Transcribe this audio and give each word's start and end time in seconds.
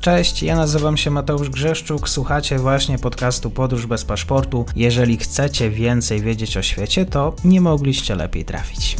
Cześć, 0.00 0.42
ja 0.42 0.56
nazywam 0.56 0.96
się 0.96 1.10
Mateusz 1.10 1.50
Grzeszczuk, 1.50 2.08
słuchacie 2.08 2.58
właśnie 2.58 2.98
podcastu 2.98 3.50
Podróż 3.50 3.86
bez 3.86 4.04
paszportu. 4.04 4.66
Jeżeli 4.76 5.16
chcecie 5.16 5.70
więcej 5.70 6.20
wiedzieć 6.20 6.56
o 6.56 6.62
świecie, 6.62 7.06
to 7.06 7.34
nie 7.44 7.60
mogliście 7.60 8.14
lepiej 8.14 8.44
trafić. 8.44 8.96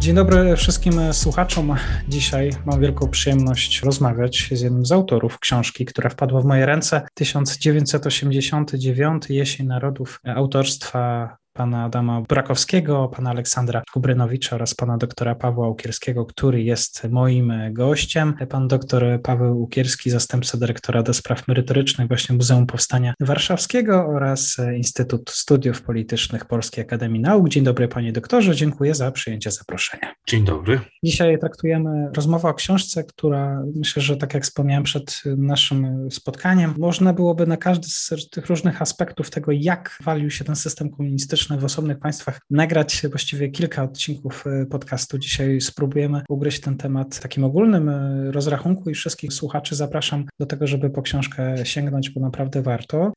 Dzień 0.00 0.14
dobry 0.14 0.56
wszystkim 0.56 1.12
słuchaczom. 1.12 1.76
Dzisiaj 2.08 2.50
mam 2.66 2.80
wielką 2.80 3.08
przyjemność 3.08 3.82
rozmawiać 3.82 4.48
z 4.52 4.60
jednym 4.60 4.86
z 4.86 4.92
autorów 4.92 5.38
książki, 5.38 5.84
która 5.84 6.10
wpadła 6.10 6.40
w 6.40 6.44
moje 6.44 6.66
ręce. 6.66 7.02
1989 7.14 9.22
Jesień 9.28 9.66
Narodów 9.66 10.20
autorstwa 10.24 11.36
pana 11.52 11.84
Adama 11.84 12.20
Brakowskiego, 12.20 13.08
pana 13.08 13.30
Aleksandra 13.30 13.82
Kubrynowicza 13.92 14.56
oraz 14.56 14.74
pana 14.74 14.98
doktora 14.98 15.34
Pawła 15.34 15.68
Ukierskiego, 15.68 16.26
który 16.26 16.62
jest 16.62 17.08
moim 17.10 17.52
gościem. 17.70 18.34
Pan 18.48 18.68
doktor 18.68 19.04
Paweł 19.22 19.62
Ukierski, 19.62 20.10
zastępca 20.10 20.58
dyrektora 20.58 21.02
do 21.02 21.14
spraw 21.14 21.48
merytorycznych 21.48 22.08
właśnie 22.08 22.36
Muzeum 22.36 22.66
Powstania 22.66 23.14
Warszawskiego 23.20 24.06
oraz 24.06 24.56
Instytut 24.76 25.30
Studiów 25.30 25.82
Politycznych 25.82 26.44
Polskiej 26.44 26.84
Akademii 26.84 27.20
Nauk. 27.20 27.48
Dzień 27.48 27.64
dobry 27.64 27.88
panie 27.88 28.12
doktorze, 28.12 28.54
dziękuję 28.54 28.94
za 28.94 29.10
przyjęcie 29.10 29.50
zaproszenia. 29.50 30.14
Dzień 30.28 30.44
dobry. 30.44 30.80
Dzisiaj 31.04 31.38
traktujemy 31.38 32.10
rozmowę 32.16 32.48
o 32.48 32.54
książce, 32.54 33.04
która 33.04 33.62
myślę, 33.76 34.02
że 34.02 34.16
tak 34.16 34.34
jak 34.34 34.42
wspomniałem 34.42 34.82
przed 34.82 35.22
naszym 35.36 36.08
spotkaniem, 36.10 36.74
można 36.78 37.12
byłoby 37.12 37.46
na 37.46 37.56
każdy 37.56 37.88
z 37.88 38.10
tych 38.30 38.46
różnych 38.46 38.82
aspektów 38.82 39.30
tego, 39.30 39.52
jak 39.52 39.98
walił 40.04 40.30
się 40.30 40.44
ten 40.44 40.56
system 40.56 40.90
komunistyczny, 40.90 41.41
w 41.48 41.64
osobnych 41.64 41.98
państwach 41.98 42.40
nagrać 42.50 43.02
właściwie 43.10 43.48
kilka 43.48 43.82
odcinków 43.82 44.44
e, 44.46 44.66
podcastu. 44.66 45.18
Dzisiaj 45.18 45.60
spróbujemy 45.60 46.22
ugryźć 46.28 46.60
ten 46.60 46.76
temat 46.76 47.14
w 47.14 47.20
takim 47.20 47.44
ogólnym 47.44 47.88
e, 47.88 48.30
rozrachunku 48.32 48.90
i 48.90 48.94
wszystkich 48.94 49.32
słuchaczy 49.32 49.74
zapraszam 49.74 50.24
do 50.40 50.46
tego, 50.46 50.66
żeby 50.66 50.90
po 50.90 51.02
książkę 51.02 51.66
sięgnąć, 51.66 52.10
bo 52.10 52.20
naprawdę 52.20 52.62
warto. 52.62 53.12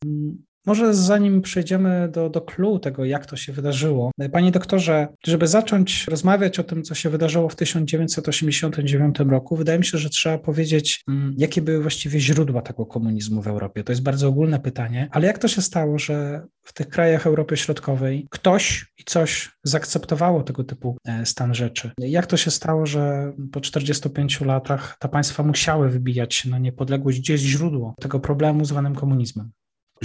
Może 0.65 0.93
zanim 0.93 1.41
przejdziemy 1.41 2.09
do, 2.11 2.29
do 2.29 2.41
clue 2.41 2.79
tego, 2.79 3.05
jak 3.05 3.25
to 3.25 3.35
się 3.35 3.53
wydarzyło, 3.53 4.11
panie 4.31 4.51
doktorze, 4.51 5.07
żeby 5.25 5.47
zacząć 5.47 6.07
rozmawiać 6.07 6.59
o 6.59 6.63
tym, 6.63 6.83
co 6.83 6.95
się 6.95 7.09
wydarzyło 7.09 7.49
w 7.49 7.55
1989 7.55 9.19
roku, 9.19 9.55
wydaje 9.55 9.79
mi 9.79 9.85
się, 9.85 9.97
że 9.97 10.09
trzeba 10.09 10.37
powiedzieć, 10.37 11.03
mm, 11.07 11.35
jakie 11.37 11.61
były 11.61 11.81
właściwie 11.81 12.19
źródła 12.19 12.61
tego 12.61 12.85
komunizmu 12.85 13.41
w 13.41 13.47
Europie. 13.47 13.83
To 13.83 13.91
jest 13.91 14.03
bardzo 14.03 14.27
ogólne 14.27 14.59
pytanie, 14.59 15.07
ale 15.11 15.27
jak 15.27 15.37
to 15.37 15.47
się 15.47 15.61
stało, 15.61 15.99
że 15.99 16.45
w 16.63 16.73
tych 16.73 16.89
krajach 16.89 17.27
Europy 17.27 17.57
Środkowej 17.57 18.27
ktoś 18.29 18.85
i 18.97 19.03
coś 19.03 19.51
zaakceptowało 19.63 20.43
tego 20.43 20.63
typu 20.63 20.97
e, 21.05 21.25
stan 21.25 21.53
rzeczy? 21.53 21.91
Jak 21.97 22.27
to 22.27 22.37
się 22.37 22.51
stało, 22.51 22.85
że 22.85 23.33
po 23.51 23.61
45 23.61 24.41
latach 24.41 24.97
ta 24.99 25.07
państwa 25.07 25.43
musiały 25.43 25.89
wybijać 25.89 26.33
się 26.35 26.49
na 26.49 26.59
niepodległość? 26.59 27.19
Gdzie 27.19 27.33
jest 27.33 27.45
źródło 27.45 27.95
tego 27.99 28.19
problemu 28.19 28.65
zwanym 28.65 28.95
komunizmem? 28.95 29.51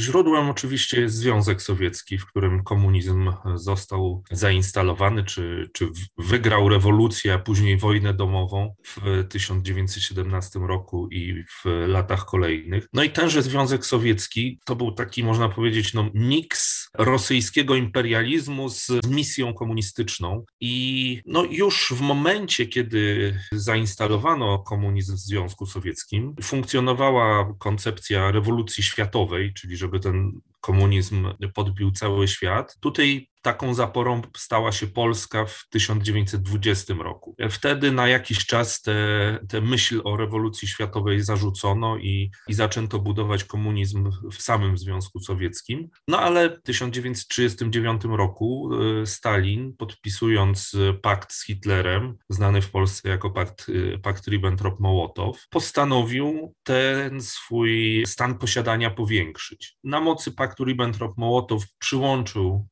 Źródłem 0.01 0.51
oczywiście 0.51 1.01
jest 1.01 1.17
Związek 1.17 1.62
Sowiecki, 1.62 2.19
w 2.19 2.27
którym 2.27 2.65
komunizm 2.65 3.33
został 3.55 4.23
zainstalowany, 4.31 5.25
czy, 5.25 5.70
czy 5.73 5.89
wygrał 6.19 6.69
rewolucję, 6.69 7.34
a 7.34 7.39
później 7.39 7.77
wojnę 7.77 8.15
domową 8.15 8.75
w 8.87 9.25
1917 9.29 10.59
roku 10.59 11.09
i 11.09 11.45
w 11.48 11.65
latach 11.89 12.25
kolejnych. 12.25 12.87
No 12.92 13.03
i 13.03 13.11
tenże 13.11 13.42
Związek 13.42 13.87
Sowiecki 13.87 14.61
to 14.65 14.77
był 14.77 14.92
taki, 14.92 15.25
można 15.25 15.48
powiedzieć, 15.48 15.95
no, 15.95 16.11
miks 16.14 16.91
rosyjskiego 16.98 17.75
imperializmu 17.75 18.69
z 18.69 18.91
misją 19.09 19.55
komunistyczną. 19.55 20.45
I 20.61 21.23
no, 21.27 21.45
już 21.45 21.92
w 21.97 22.01
momencie, 22.01 22.67
kiedy 22.67 23.35
zainstalowano 23.53 24.59
komunizm 24.59 25.17
w 25.17 25.19
Związku 25.19 25.67
Sowieckim, 25.67 26.35
funkcjonowała 26.42 27.55
koncepcja 27.59 28.30
rewolucji 28.30 28.83
światowej, 28.83 29.55
czyli 29.55 29.77
żeby 29.90 30.01
ten 30.01 30.40
komunizm 30.61 31.29
podbił 31.55 31.91
cały 31.91 32.29
świat. 32.29 32.77
Tutaj 32.81 33.31
taką 33.43 33.75
zaporą 33.75 34.23
stała 34.37 34.73
się 34.73 34.87
Polska 34.87 35.45
w 35.47 35.67
1920 35.71 36.95
roku. 36.95 37.37
Wtedy 37.51 37.93
na 37.93 38.09
jakiś 38.09 38.47
czas 38.47 38.83
tę 39.48 39.61
myśl 39.63 40.01
o 40.05 40.17
rewolucji 40.17 40.69
światowej 40.69 41.21
zarzucono 41.23 41.97
i, 41.97 42.31
i 42.48 42.55
zaczęto 42.55 42.98
budować 42.98 43.45
komunizm 43.45 44.11
w 44.33 44.43
samym 44.43 44.79
Związku 44.79 45.21
Sowieckim. 45.21 45.89
No 46.09 46.19
ale 46.21 46.51
w 46.51 46.63
1939 46.63 48.03
roku 48.05 48.71
e, 49.03 49.07
Stalin, 49.07 49.77
podpisując 49.77 50.77
pakt 51.03 51.33
z 51.33 51.47
Hitlerem, 51.47 52.17
znany 52.29 52.63
w 52.63 52.71
Polsce 52.71 53.09
jako 53.09 53.31
pakt, 53.31 53.67
e, 53.95 53.98
pakt 53.98 54.29
Ribbentrop-Mołotow, 54.29 55.33
postanowił 55.51 56.55
ten 56.63 57.21
swój 57.21 58.03
stan 58.07 58.39
posiadania 58.39 58.91
powiększyć. 58.91 59.77
Na 59.85 60.01
mocy 60.01 60.33
paktu 60.33 60.49
Ribbentrop-Mołotow 60.58 61.61
przyłączył 61.78 62.66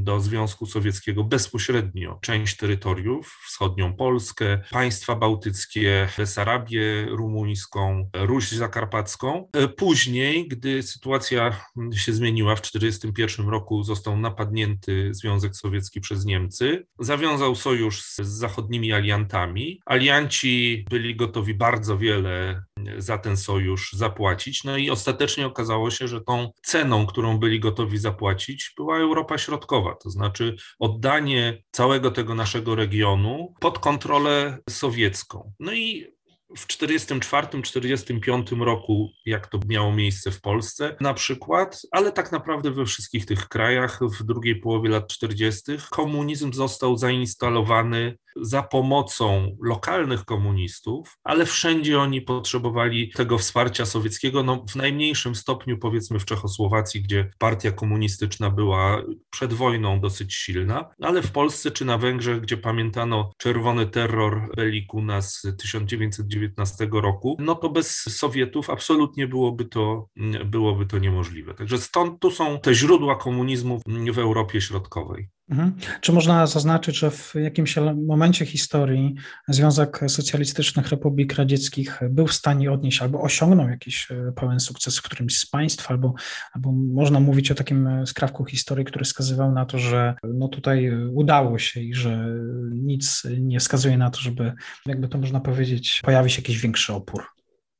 do 0.00 0.20
Związku 0.20 0.66
Sowieckiego 0.66 1.24
bezpośrednio 1.24 2.18
część 2.22 2.56
terytoriów, 2.56 3.40
wschodnią 3.48 3.96
Polskę, 3.96 4.60
państwa 4.70 5.16
bałtyckie, 5.16 6.08
Besarabię 6.18 7.06
rumuńską, 7.10 8.10
Ruś 8.14 8.52
zakarpacką. 8.52 9.48
Później, 9.76 10.48
gdy 10.48 10.82
sytuacja 10.82 11.60
się 11.94 12.12
zmieniła, 12.12 12.56
w 12.56 12.60
1941 12.60 13.48
roku 13.48 13.82
został 13.82 14.16
napadnięty 14.16 15.14
Związek 15.14 15.56
Sowiecki 15.56 16.00
przez 16.00 16.24
Niemcy, 16.24 16.86
zawiązał 16.98 17.54
sojusz 17.54 18.02
z 18.02 18.20
zachodnimi 18.20 18.92
aliantami. 18.92 19.80
Alianci 19.86 20.84
byli 20.90 21.16
gotowi 21.16 21.54
bardzo 21.54 21.98
wiele 21.98 22.62
za 22.98 23.18
ten 23.18 23.36
sojusz 23.36 23.92
zapłacić. 23.92 24.64
No 24.64 24.76
i 24.76 24.90
ostatecznie 24.90 25.46
okazało 25.46 25.90
się, 25.90 26.08
że 26.08 26.20
tą 26.20 26.50
ceną, 26.62 27.06
którą 27.06 27.38
byli 27.38 27.60
gotowi 27.60 27.98
zapłacić, 27.98 28.72
była 28.76 28.98
Europa 28.98 29.38
Środkowa, 29.38 29.94
to 29.94 30.10
znaczy 30.10 30.56
oddanie 30.78 31.62
całego 31.70 32.10
tego 32.10 32.34
naszego 32.34 32.74
regionu 32.74 33.54
pod 33.60 33.78
kontrolę 33.78 34.58
sowiecką. 34.70 35.52
No 35.60 35.72
i 35.72 36.14
w 36.56 36.66
1944-1945 36.66 38.62
roku, 38.62 39.10
jak 39.26 39.46
to 39.46 39.60
miało 39.66 39.92
miejsce 39.92 40.30
w 40.30 40.40
Polsce 40.40 40.96
na 41.00 41.14
przykład, 41.14 41.82
ale 41.90 42.12
tak 42.12 42.32
naprawdę 42.32 42.70
we 42.70 42.86
wszystkich 42.86 43.26
tych 43.26 43.48
krajach 43.48 44.00
w 44.20 44.24
drugiej 44.24 44.60
połowie 44.60 44.88
lat 44.88 45.08
40. 45.08 45.62
komunizm 45.90 46.52
został 46.52 46.96
zainstalowany 46.96 48.18
za 48.36 48.62
pomocą 48.62 49.56
lokalnych 49.62 50.24
komunistów, 50.24 51.18
ale 51.24 51.46
wszędzie 51.46 52.00
oni 52.00 52.22
potrzebowali 52.22 53.10
tego 53.10 53.38
wsparcia 53.38 53.86
sowieckiego, 53.86 54.42
no 54.42 54.64
w 54.68 54.76
najmniejszym 54.76 55.34
stopniu 55.34 55.78
powiedzmy 55.78 56.18
w 56.18 56.24
Czechosłowacji, 56.24 57.02
gdzie 57.02 57.30
partia 57.38 57.72
komunistyczna 57.72 58.50
była 58.50 59.02
przed 59.30 59.52
wojną 59.52 60.00
dosyć 60.00 60.34
silna, 60.34 60.90
ale 61.00 61.22
w 61.22 61.32
Polsce 61.32 61.70
czy 61.70 61.84
na 61.84 61.98
Węgrzech, 61.98 62.40
gdzie 62.40 62.56
pamiętano 62.56 63.30
czerwony 63.38 63.86
terror 63.86 64.48
Belikuna 64.56 65.22
z 65.22 65.42
1919 65.58 66.88
roku, 66.92 67.36
no 67.38 67.54
to 67.54 67.70
bez 67.70 67.96
Sowietów 67.96 68.70
absolutnie 68.70 69.26
byłoby 69.28 69.64
to, 69.64 70.08
byłoby 70.44 70.86
to 70.86 70.98
niemożliwe. 70.98 71.54
Także 71.54 71.78
stąd 71.78 72.20
tu 72.20 72.30
są 72.30 72.58
te 72.60 72.74
źródła 72.74 73.16
komunizmu 73.16 73.80
w 74.12 74.18
Europie 74.18 74.60
Środkowej. 74.60 75.28
Mhm. 75.48 75.72
Czy 76.00 76.12
można 76.12 76.46
zaznaczyć, 76.46 76.98
że 76.98 77.10
w 77.10 77.34
jakimś 77.34 77.76
momencie 78.06 78.46
historii 78.46 79.14
Związek 79.48 80.00
Socjalistycznych 80.08 80.88
Republik 80.88 81.34
Radzieckich 81.34 82.00
był 82.10 82.26
w 82.26 82.32
stanie 82.32 82.72
odnieść 82.72 83.02
albo 83.02 83.20
osiągnął 83.20 83.68
jakiś 83.68 84.10
e, 84.10 84.32
pełen 84.32 84.60
sukces 84.60 84.98
w 84.98 85.02
którymś 85.02 85.38
z 85.38 85.46
państw, 85.46 85.90
albo, 85.90 86.14
albo 86.52 86.72
można 86.72 87.20
mówić 87.20 87.50
o 87.50 87.54
takim 87.54 87.86
e, 87.86 88.06
skrawku 88.06 88.44
historii, 88.44 88.84
który 88.84 89.04
wskazywał 89.04 89.52
na 89.52 89.66
to, 89.66 89.78
że 89.78 90.14
no 90.34 90.48
tutaj 90.48 90.90
udało 91.12 91.58
się 91.58 91.80
i 91.80 91.94
że 91.94 92.26
nic 92.70 93.22
nie 93.40 93.60
wskazuje 93.60 93.98
na 93.98 94.10
to, 94.10 94.20
żeby, 94.20 94.52
jakby 94.86 95.08
to 95.08 95.18
można 95.18 95.40
powiedzieć, 95.40 96.00
pojawi 96.04 96.30
się 96.30 96.42
jakiś 96.42 96.60
większy 96.60 96.92
opór? 96.92 97.24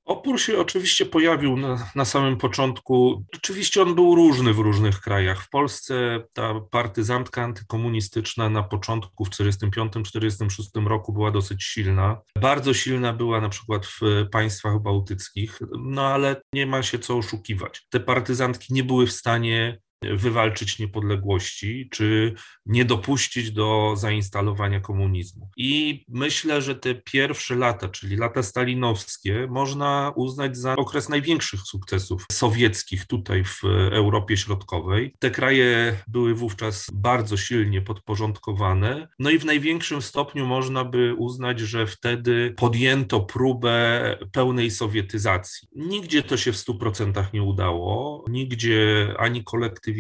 Opór 0.05 0.41
się 0.41 0.59
oczywiście 0.59 1.07
pojawił 1.07 1.57
na, 1.57 1.91
na, 1.95 2.05
samym 2.05 2.37
początku. 2.37 3.25
Oczywiście 3.35 3.83
on 3.83 3.95
był 3.95 4.15
różny 4.15 4.55
w 4.55 4.59
różnych 4.59 5.01
krajach. 5.01 5.43
W 5.43 5.49
Polsce 5.49 6.25
ta 6.33 6.61
partyzantka 6.71 7.43
antykomunistyczna 7.43 8.51
na 8.51 8.63
początku 8.63 9.25
w 9.25 9.31
1945-1946 9.31 10.87
roku 10.87 11.13
była 11.13 11.31
dosyć 11.31 11.65
silna. 11.65 12.21
Bardzo 12.41 12.75
silna 12.75 13.13
była 13.13 13.41
na 13.41 13.49
przykład 13.49 13.87
w 13.87 14.01
państwach 14.33 14.83
bałtyckich, 14.83 15.59
no 15.79 16.07
ale 16.07 16.43
nie 16.53 16.67
ma 16.67 16.83
się 16.83 16.99
co 16.99 17.17
oszukiwać. 17.17 17.87
Te 17.91 18.01
partyzantki 18.01 18.75
nie 18.75 18.85
były 18.85 19.07
w 19.07 19.13
stanie 19.13 19.79
wywalczyć 20.17 20.79
niepodległości, 20.79 21.89
czy 21.91 22.35
nie 22.67 22.85
dopuścić 22.85 23.51
do 23.51 23.95
zainstalowania 23.97 24.81
komunizmu. 24.81 25.51
I 25.57 26.05
myślę, 26.09 26.63
że 26.63 26.75
te 26.75 26.95
pierwsze 26.95 27.55
lata, 27.55 27.89
czyli 27.89 28.17
lata 28.17 28.43
stalinowskie, 28.43 29.47
można 29.51 30.13
uznać 30.17 30.57
za 30.57 30.77
okres 30.77 31.09
największych 31.09 31.61
sukcesów 31.61 32.27
sowieckich 32.33 33.07
tutaj 33.07 33.45
w 33.45 33.65
Europie 33.93 34.37
Środkowej. 34.37 35.15
Te 35.19 35.31
kraje 35.31 35.97
były 36.09 36.35
wówczas 36.35 36.87
bardzo 36.95 37.37
silnie 37.37 37.83
podporządkowane, 37.83 39.09
no 39.19 39.31
i 39.31 39.39
w 39.39 39.45
największym 39.45 40.03
stopniu 40.03 40.47
można 40.47 40.85
by 40.85 41.15
uznać, 41.15 41.61
że 41.61 41.87
wtedy 41.87 42.55
podjęto 42.57 43.21
próbę 43.21 44.19
pełnej 44.33 44.71
sowietyzacji. 44.71 45.69
Nigdzie 45.77 46.23
to 46.23 46.37
się 46.37 46.53
w 46.53 46.57
100% 46.57 47.25
nie 47.33 47.43
udało, 47.43 48.25
nigdzie 48.29 49.09
ani 49.19 49.45
kolektywizacja, 49.45 49.94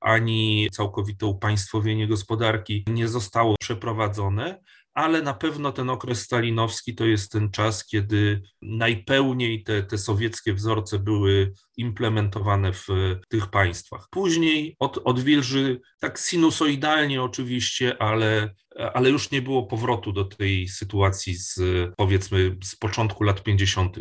ani 0.00 0.68
całkowite 0.72 1.26
upaństwowienie 1.26 2.08
gospodarki 2.08 2.84
nie 2.88 3.08
zostało 3.08 3.54
przeprowadzone, 3.60 4.60
ale 4.94 5.22
na 5.22 5.34
pewno 5.34 5.72
ten 5.72 5.90
okres 5.90 6.22
stalinowski 6.22 6.94
to 6.94 7.06
jest 7.06 7.32
ten 7.32 7.50
czas, 7.50 7.86
kiedy 7.86 8.42
najpełniej 8.62 9.62
te, 9.62 9.82
te 9.82 9.98
sowieckie 9.98 10.54
wzorce 10.54 10.98
były 10.98 11.52
implementowane 11.76 12.72
w 12.72 12.86
tych 13.28 13.46
państwach. 13.46 14.08
Później 14.10 14.76
od, 14.78 14.98
odwilży 15.04 15.80
tak 16.00 16.18
sinusoidalnie 16.18 17.22
oczywiście, 17.22 18.02
ale, 18.02 18.54
ale 18.94 19.10
już 19.10 19.30
nie 19.30 19.42
było 19.42 19.66
powrotu 19.66 20.12
do 20.12 20.24
tej 20.24 20.68
sytuacji 20.68 21.34
z 21.34 21.60
powiedzmy 21.96 22.56
z 22.64 22.76
początku 22.76 23.24
lat 23.24 23.42
50. 23.42 23.98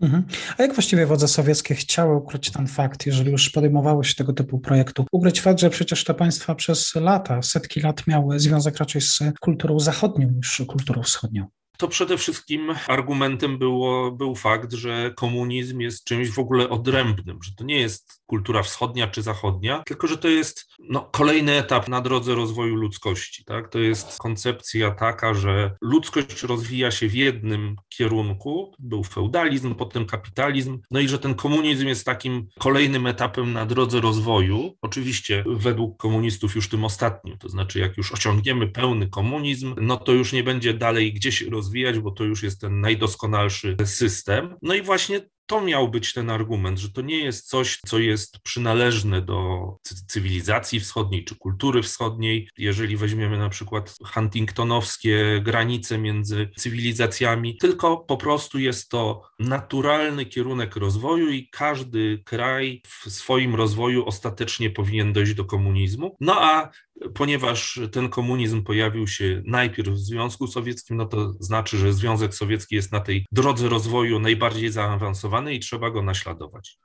Mhm. 0.00 0.24
A 0.58 0.62
jak 0.62 0.74
właściwie 0.74 1.06
władze 1.06 1.28
sowieckie 1.28 1.74
chciały 1.74 2.16
ukryć 2.16 2.50
ten 2.50 2.66
fakt, 2.66 3.06
jeżeli 3.06 3.30
już 3.32 3.50
podejmowało 3.50 4.04
się 4.04 4.14
tego 4.14 4.32
typu 4.32 4.58
projektu? 4.58 5.06
Ukryć 5.12 5.40
fakt, 5.40 5.60
że 5.60 5.70
przecież 5.70 6.04
te 6.04 6.14
państwa 6.14 6.54
przez 6.54 6.94
lata, 6.94 7.42
setki 7.42 7.80
lat 7.80 8.06
miały 8.06 8.40
związek 8.40 8.76
raczej 8.76 9.00
z 9.00 9.18
kulturą 9.40 9.78
zachodnią 9.78 10.30
niż 10.30 10.62
kulturą 10.66 11.02
wschodnią 11.02 11.46
to 11.80 11.88
przede 11.88 12.18
wszystkim 12.18 12.74
argumentem 12.88 13.58
było, 13.58 14.12
był 14.12 14.34
fakt, 14.34 14.72
że 14.72 15.12
komunizm 15.16 15.80
jest 15.80 16.04
czymś 16.04 16.30
w 16.30 16.38
ogóle 16.38 16.68
odrębnym, 16.68 17.38
że 17.42 17.50
to 17.56 17.64
nie 17.64 17.78
jest 17.78 18.20
kultura 18.26 18.62
wschodnia 18.62 19.08
czy 19.08 19.22
zachodnia, 19.22 19.82
tylko 19.86 20.06
że 20.06 20.18
to 20.18 20.28
jest 20.28 20.66
no, 20.78 21.08
kolejny 21.12 21.52
etap 21.52 21.88
na 21.88 22.00
drodze 22.00 22.34
rozwoju 22.34 22.74
ludzkości. 22.74 23.44
Tak? 23.44 23.68
To 23.68 23.78
jest 23.78 24.18
koncepcja 24.18 24.90
taka, 24.90 25.34
że 25.34 25.76
ludzkość 25.80 26.42
rozwija 26.42 26.90
się 26.90 27.08
w 27.08 27.14
jednym 27.14 27.76
kierunku, 27.88 28.74
był 28.78 29.04
feudalizm, 29.04 29.74
potem 29.74 30.06
kapitalizm, 30.06 30.78
no 30.90 31.00
i 31.00 31.08
że 31.08 31.18
ten 31.18 31.34
komunizm 31.34 31.86
jest 31.86 32.06
takim 32.06 32.46
kolejnym 32.58 33.06
etapem 33.06 33.52
na 33.52 33.66
drodze 33.66 34.00
rozwoju. 34.00 34.76
Oczywiście 34.82 35.44
według 35.46 35.96
komunistów 35.96 36.54
już 36.54 36.68
tym 36.68 36.84
ostatnim, 36.84 37.38
to 37.38 37.48
znaczy 37.48 37.78
jak 37.78 37.96
już 37.96 38.12
osiągniemy 38.12 38.68
pełny 38.68 39.08
komunizm, 39.08 39.74
no 39.80 39.96
to 39.96 40.12
już 40.12 40.32
nie 40.32 40.44
będzie 40.44 40.74
dalej 40.74 41.12
gdzieś 41.12 41.42
rozwijać, 41.42 41.69
bo 42.00 42.10
to 42.10 42.24
już 42.24 42.42
jest 42.42 42.60
ten 42.60 42.80
najdoskonalszy 42.80 43.76
system. 43.84 44.56
No 44.62 44.74
i 44.74 44.82
właśnie 44.82 45.20
to 45.50 45.60
miał 45.60 45.88
być 45.88 46.12
ten 46.12 46.30
argument, 46.30 46.78
że 46.78 46.90
to 46.90 47.00
nie 47.00 47.18
jest 47.18 47.48
coś, 47.48 47.80
co 47.86 47.98
jest 47.98 48.38
przynależne 48.42 49.22
do 49.22 49.60
cywilizacji 50.08 50.80
wschodniej 50.80 51.24
czy 51.24 51.36
kultury 51.36 51.82
wschodniej. 51.82 52.48
Jeżeli 52.58 52.96
weźmiemy 52.96 53.38
na 53.38 53.48
przykład 53.48 53.96
huntingtonowskie 54.04 55.40
granice 55.44 55.98
między 55.98 56.50
cywilizacjami, 56.56 57.56
tylko 57.56 57.96
po 57.96 58.16
prostu 58.16 58.58
jest 58.58 58.88
to 58.88 59.22
naturalny 59.38 60.26
kierunek 60.26 60.76
rozwoju 60.76 61.30
i 61.30 61.48
każdy 61.48 62.22
kraj 62.24 62.82
w 62.86 63.10
swoim 63.10 63.54
rozwoju 63.54 64.06
ostatecznie 64.06 64.70
powinien 64.70 65.12
dojść 65.12 65.34
do 65.34 65.44
komunizmu. 65.44 66.16
No 66.20 66.42
a 66.42 66.70
ponieważ 67.14 67.80
ten 67.92 68.08
komunizm 68.08 68.62
pojawił 68.62 69.06
się 69.06 69.42
najpierw 69.46 69.88
w 69.88 69.98
Związku 69.98 70.46
Sowieckim, 70.46 70.96
no 70.96 71.06
to 71.06 71.32
znaczy, 71.32 71.78
że 71.78 71.92
Związek 71.92 72.34
Sowiecki 72.34 72.74
jest 72.74 72.92
na 72.92 73.00
tej 73.00 73.26
drodze 73.32 73.68
rozwoju 73.68 74.18
najbardziej 74.18 74.70
zaawansowany 74.70 75.39
i 75.48 75.60
trzeba 75.60 75.90
go 75.90 76.02
naśladować. 76.02 76.78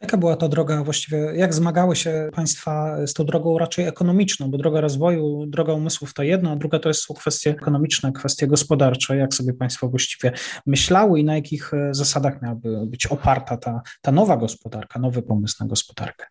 Jaka 0.00 0.16
była 0.16 0.36
to 0.36 0.48
droga 0.48 0.84
właściwie, 0.84 1.18
jak 1.18 1.54
zmagały 1.54 1.96
się 1.96 2.30
państwa 2.32 3.06
z 3.06 3.14
tą 3.14 3.24
drogą 3.24 3.58
raczej 3.58 3.86
ekonomiczną, 3.86 4.50
bo 4.50 4.58
droga 4.58 4.80
rozwoju, 4.80 5.46
droga 5.46 5.72
umysłów 5.72 6.14
to 6.14 6.22
jedno, 6.22 6.50
a 6.50 6.56
druga 6.56 6.78
to 6.78 6.88
jest, 6.88 7.02
są 7.02 7.14
kwestie 7.14 7.50
ekonomiczne, 7.50 8.12
kwestie 8.12 8.46
gospodarcze. 8.46 9.16
Jak 9.16 9.34
sobie 9.34 9.54
państwo 9.54 9.88
właściwie 9.88 10.32
myślały 10.66 11.20
i 11.20 11.24
na 11.24 11.34
jakich 11.34 11.74
e, 11.74 11.94
zasadach 11.94 12.42
miałaby 12.42 12.86
być 12.86 13.06
oparta 13.06 13.56
ta, 13.56 13.82
ta 14.02 14.12
nowa 14.12 14.36
gospodarka, 14.36 14.98
nowy 14.98 15.22
pomysł 15.22 15.56
na 15.60 15.66
gospodarkę? 15.66 16.26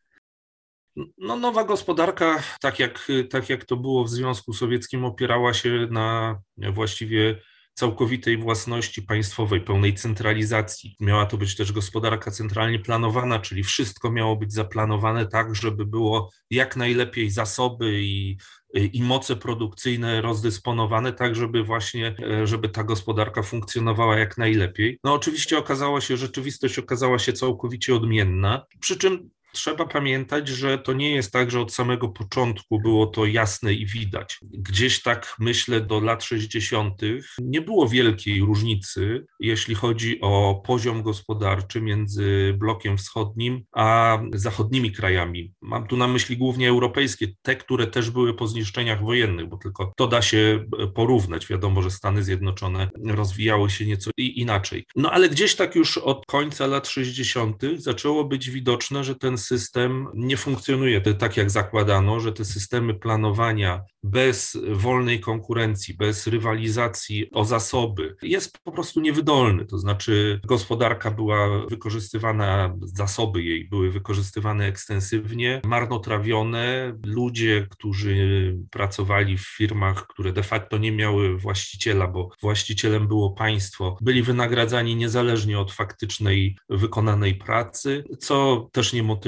No, 1.17 1.35
nowa 1.35 1.63
gospodarka, 1.63 2.43
tak 2.61 2.79
jak, 2.79 3.07
tak 3.29 3.49
jak 3.49 3.65
to 3.65 3.77
było 3.77 4.03
w 4.03 4.09
Związku 4.09 4.53
Sowieckim, 4.53 5.05
opierała 5.05 5.53
się 5.53 5.87
na 5.91 6.39
właściwie 6.57 7.35
całkowitej 7.77 8.37
własności 8.37 9.01
państwowej, 9.01 9.61
pełnej 9.61 9.93
centralizacji. 9.93 10.95
Miała 10.99 11.25
to 11.25 11.37
być 11.37 11.55
też 11.55 11.71
gospodarka 11.71 12.31
centralnie 12.31 12.79
planowana, 12.79 13.39
czyli 13.39 13.63
wszystko 13.63 14.11
miało 14.11 14.35
być 14.35 14.53
zaplanowane 14.53 15.25
tak, 15.25 15.55
żeby 15.55 15.85
było 15.85 16.31
jak 16.49 16.75
najlepiej 16.75 17.29
zasoby 17.29 18.01
i, 18.03 18.37
i 18.73 19.03
moce 19.03 19.35
produkcyjne 19.35 20.21
rozdysponowane, 20.21 21.13
tak 21.13 21.35
żeby 21.35 21.63
właśnie, 21.63 22.15
żeby 22.43 22.69
ta 22.69 22.83
gospodarka 22.83 23.43
funkcjonowała 23.43 24.17
jak 24.17 24.37
najlepiej. 24.37 24.99
No 25.03 25.13
oczywiście 25.13 25.57
okazało 25.57 26.01
się, 26.01 26.17
rzeczywistość 26.17 26.79
okazała 26.79 27.19
się 27.19 27.33
całkowicie 27.33 27.95
odmienna, 27.95 28.65
przy 28.79 28.97
czym 28.97 29.29
trzeba 29.57 29.85
pamiętać, 29.85 30.47
że 30.47 30.77
to 30.77 30.93
nie 30.93 31.11
jest 31.11 31.31
tak, 31.31 31.51
że 31.51 31.61
od 31.61 31.73
samego 31.73 32.09
początku 32.09 32.79
było 32.79 33.07
to 33.07 33.25
jasne 33.25 33.73
i 33.73 33.85
widać. 33.85 34.39
Gdzieś 34.53 35.01
tak 35.01 35.35
myślę 35.39 35.81
do 35.81 35.99
lat 35.99 36.23
60. 36.23 37.01
nie 37.39 37.61
było 37.61 37.89
wielkiej 37.89 38.39
różnicy, 38.39 39.25
jeśli 39.39 39.75
chodzi 39.75 40.21
o 40.21 40.61
poziom 40.65 41.03
gospodarczy 41.03 41.81
między 41.81 42.55
blokiem 42.57 42.97
wschodnim 42.97 43.63
a 43.71 44.19
zachodnimi 44.33 44.91
krajami. 44.91 45.53
Mam 45.61 45.87
tu 45.87 45.97
na 45.97 46.07
myśli 46.07 46.37
głównie 46.37 46.69
europejskie, 46.69 47.27
te, 47.41 47.55
które 47.55 47.87
też 47.87 48.09
były 48.11 48.33
po 48.33 48.47
zniszczeniach 48.47 49.03
wojennych, 49.03 49.49
bo 49.49 49.57
tylko 49.57 49.93
to 49.97 50.07
da 50.07 50.21
się 50.21 50.65
porównać. 50.95 51.47
Wiadomo, 51.47 51.81
że 51.81 51.91
Stany 51.91 52.23
Zjednoczone 52.23 52.89
rozwijały 53.05 53.69
się 53.69 53.85
nieco 53.85 54.11
inaczej. 54.17 54.85
No 54.95 55.11
ale 55.11 55.29
gdzieś 55.29 55.55
tak 55.55 55.75
już 55.75 55.97
od 55.97 56.25
końca 56.25 56.67
lat 56.67 56.87
60. 56.87 57.61
zaczęło 57.77 58.25
być 58.25 58.49
widoczne, 58.49 59.03
że 59.03 59.15
ten 59.15 59.37
system 59.47 60.07
nie 60.13 60.37
funkcjonuje 60.37 61.01
tak, 61.01 61.37
jak 61.37 61.49
zakładano, 61.51 62.19
że 62.19 62.33
te 62.33 62.45
systemy 62.45 62.93
planowania 62.93 63.81
bez 64.03 64.57
wolnej 64.71 65.19
konkurencji, 65.19 65.93
bez 65.93 66.27
rywalizacji 66.27 67.31
o 67.31 67.45
zasoby 67.45 68.15
jest 68.21 68.57
po 68.63 68.71
prostu 68.71 69.01
niewydolny. 69.01 69.65
To 69.65 69.77
znaczy, 69.77 70.39
gospodarka 70.43 71.11
była 71.11 71.65
wykorzystywana, 71.67 72.75
zasoby 72.81 73.43
jej 73.43 73.69
były 73.69 73.91
wykorzystywane 73.91 74.65
ekstensywnie, 74.65 75.61
marnotrawione. 75.65 76.93
Ludzie, 77.05 77.67
którzy 77.69 78.57
pracowali 78.71 79.37
w 79.37 79.47
firmach, 79.57 80.07
które 80.07 80.33
de 80.33 80.43
facto 80.43 80.77
nie 80.77 80.91
miały 80.91 81.37
właściciela, 81.37 82.07
bo 82.07 82.29
właścicielem 82.41 83.07
było 83.07 83.31
państwo, 83.31 83.97
byli 84.01 84.23
wynagradzani 84.23 84.95
niezależnie 84.95 85.59
od 85.59 85.71
faktycznej 85.71 86.57
wykonanej 86.69 87.35
pracy, 87.35 88.03
co 88.19 88.69
też 88.71 88.93
nie 88.93 89.03
motywowało 89.03 89.26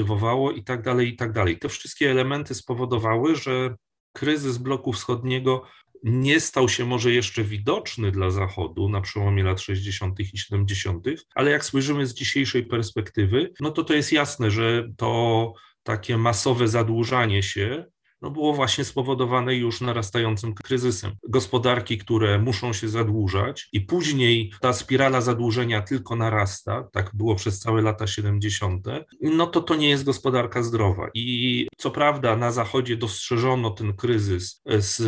i 0.56 0.64
tak 0.64 0.82
dalej, 0.82 1.08
i 1.08 1.16
tak 1.16 1.32
dalej. 1.32 1.58
Te 1.58 1.68
wszystkie 1.68 2.10
elementy 2.10 2.54
spowodowały, 2.54 3.36
że 3.36 3.76
kryzys 4.12 4.58
bloku 4.58 4.92
wschodniego 4.92 5.62
nie 6.02 6.40
stał 6.40 6.68
się 6.68 6.84
może 6.84 7.12
jeszcze 7.12 7.44
widoczny 7.44 8.12
dla 8.12 8.30
Zachodu 8.30 8.88
na 8.88 9.00
przełomie 9.00 9.42
lat 9.42 9.60
60. 9.60 10.20
i 10.20 10.38
70., 10.38 11.06
ale 11.34 11.50
jak 11.50 11.64
spojrzymy 11.64 12.06
z 12.06 12.14
dzisiejszej 12.14 12.66
perspektywy, 12.66 13.52
no 13.60 13.70
to 13.70 13.84
to 13.84 13.94
jest 13.94 14.12
jasne, 14.12 14.50
że 14.50 14.88
to 14.96 15.52
takie 15.82 16.18
masowe 16.18 16.68
zadłużanie 16.68 17.42
się 17.42 17.84
no 18.22 18.30
było 18.30 18.52
właśnie 18.52 18.84
spowodowane 18.84 19.56
już 19.56 19.80
narastającym 19.80 20.54
kryzysem. 20.54 21.12
Gospodarki, 21.28 21.98
które 21.98 22.38
muszą 22.38 22.72
się 22.72 22.88
zadłużać 22.88 23.68
i 23.72 23.80
później 23.80 24.52
ta 24.60 24.72
spirala 24.72 25.20
zadłużenia 25.20 25.82
tylko 25.82 26.16
narasta, 26.16 26.88
tak 26.92 27.10
było 27.14 27.34
przez 27.34 27.58
całe 27.58 27.82
lata 27.82 28.06
70., 28.06 28.86
no 29.20 29.46
to 29.46 29.60
to 29.60 29.74
nie 29.74 29.88
jest 29.88 30.04
gospodarka 30.04 30.62
zdrowa. 30.62 31.08
I 31.14 31.66
co 31.76 31.90
prawda 31.90 32.36
na 32.36 32.52
Zachodzie 32.52 32.96
dostrzeżono 32.96 33.70
ten 33.70 33.96
kryzys 33.96 34.62
z 34.66 35.00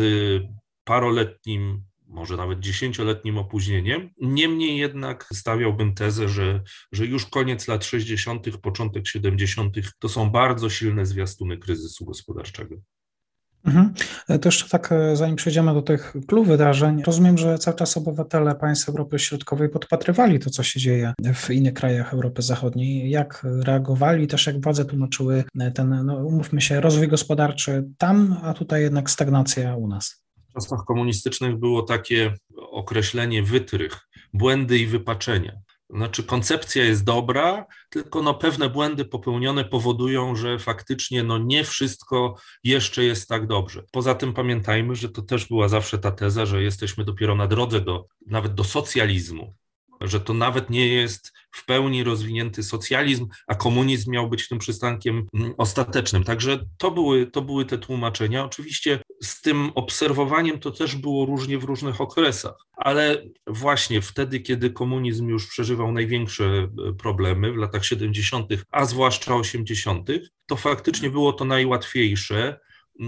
paroletnim 0.83 1.83
może 2.13 2.37
nawet 2.37 2.59
dziesięcioletnim 2.59 3.37
opóźnieniem. 3.37 4.09
Niemniej 4.21 4.77
jednak 4.77 5.27
stawiałbym 5.33 5.93
tezę, 5.93 6.29
że, 6.29 6.63
że 6.91 7.05
już 7.05 7.25
koniec 7.25 7.67
lat 7.67 7.85
60., 7.85 8.57
początek 8.57 9.07
70. 9.07 9.75
to 9.99 10.09
są 10.09 10.29
bardzo 10.29 10.69
silne 10.69 11.05
zwiastuny 11.05 11.57
kryzysu 11.57 12.05
gospodarczego. 12.05 12.75
Mhm. 13.65 13.93
To 14.27 14.47
jeszcze 14.47 14.69
tak, 14.69 14.91
e, 14.91 15.15
zanim 15.15 15.35
przejdziemy 15.35 15.73
do 15.73 15.81
tych 15.81 16.13
klub 16.27 16.47
wydarzeń, 16.47 17.03
rozumiem, 17.03 17.37
że 17.37 17.57
cały 17.57 17.77
czas 17.77 17.97
obywatele 17.97 18.55
państw 18.55 18.89
Europy 18.89 19.19
Środkowej 19.19 19.69
podpatrywali 19.69 20.39
to, 20.39 20.49
co 20.49 20.63
się 20.63 20.79
dzieje 20.79 21.13
w 21.33 21.49
innych 21.49 21.73
krajach 21.73 22.13
Europy 22.13 22.41
Zachodniej. 22.41 23.09
Jak 23.09 23.45
reagowali, 23.63 24.27
też 24.27 24.47
jak 24.47 24.61
władze 24.61 24.85
tłumaczyły 24.85 25.43
ten, 25.73 26.05
no, 26.05 26.15
umówmy 26.15 26.61
się, 26.61 26.81
rozwój 26.81 27.07
gospodarczy 27.07 27.89
tam, 27.97 28.37
a 28.43 28.53
tutaj 28.53 28.81
jednak 28.81 29.09
stagnacja 29.09 29.75
u 29.75 29.87
nas. 29.87 30.23
W 30.49 30.53
czasach 30.53 30.79
komunistycznych 30.87 31.59
było 31.59 31.81
takie 31.81 32.33
określenie 32.71 33.43
wytrych, 33.43 33.99
błędy 34.33 34.77
i 34.77 34.85
wypaczenia. 34.87 35.62
Znaczy, 35.89 36.23
koncepcja 36.23 36.83
jest 36.85 37.03
dobra, 37.03 37.65
tylko 37.89 38.21
no, 38.21 38.33
pewne 38.33 38.69
błędy 38.69 39.05
popełnione 39.05 39.65
powodują, 39.65 40.35
że 40.35 40.59
faktycznie 40.59 41.23
no, 41.23 41.37
nie 41.37 41.63
wszystko 41.63 42.35
jeszcze 42.63 43.03
jest 43.03 43.29
tak 43.29 43.47
dobrze. 43.47 43.83
Poza 43.91 44.15
tym 44.15 44.33
pamiętajmy, 44.33 44.95
że 44.95 45.09
to 45.09 45.21
też 45.21 45.47
była 45.47 45.67
zawsze 45.67 45.97
ta 45.99 46.11
teza, 46.11 46.45
że 46.45 46.63
jesteśmy 46.63 47.05
dopiero 47.05 47.35
na 47.35 47.47
drodze 47.47 47.81
do, 47.81 48.05
nawet 48.27 48.53
do 48.53 48.63
socjalizmu 48.63 49.55
że 50.03 50.19
to 50.19 50.33
nawet 50.33 50.69
nie 50.69 50.87
jest 50.87 51.33
w 51.51 51.65
pełni 51.65 52.03
rozwinięty 52.03 52.63
socjalizm, 52.63 53.27
a 53.47 53.55
komunizm 53.55 54.11
miał 54.11 54.29
być 54.29 54.47
tym 54.47 54.59
przystankiem 54.59 55.27
mm, 55.33 55.53
ostatecznym. 55.57 56.23
Także 56.23 56.65
to 56.77 56.91
były, 56.91 57.27
to 57.27 57.41
były 57.41 57.65
te 57.65 57.77
tłumaczenia. 57.77 58.45
Oczywiście 58.45 58.99
z 59.23 59.41
tym 59.41 59.71
obserwowaniem 59.75 60.59
to 60.59 60.71
też 60.71 60.95
było 60.95 61.25
różnie 61.25 61.57
w 61.57 61.63
różnych 61.63 62.01
okresach, 62.01 62.55
ale 62.73 63.23
właśnie 63.47 64.01
wtedy, 64.01 64.39
kiedy 64.39 64.69
komunizm 64.69 65.27
już 65.27 65.47
przeżywał 65.47 65.91
największe 65.91 66.45
e, 66.45 66.93
problemy 66.93 67.53
w 67.53 67.57
latach 67.57 67.85
70., 67.85 68.49
a 68.71 68.85
zwłaszcza 68.85 69.35
80., 69.35 70.09
to 70.45 70.55
faktycznie 70.55 71.09
było 71.09 71.33
to 71.33 71.45
najłatwiejsze 71.45 72.59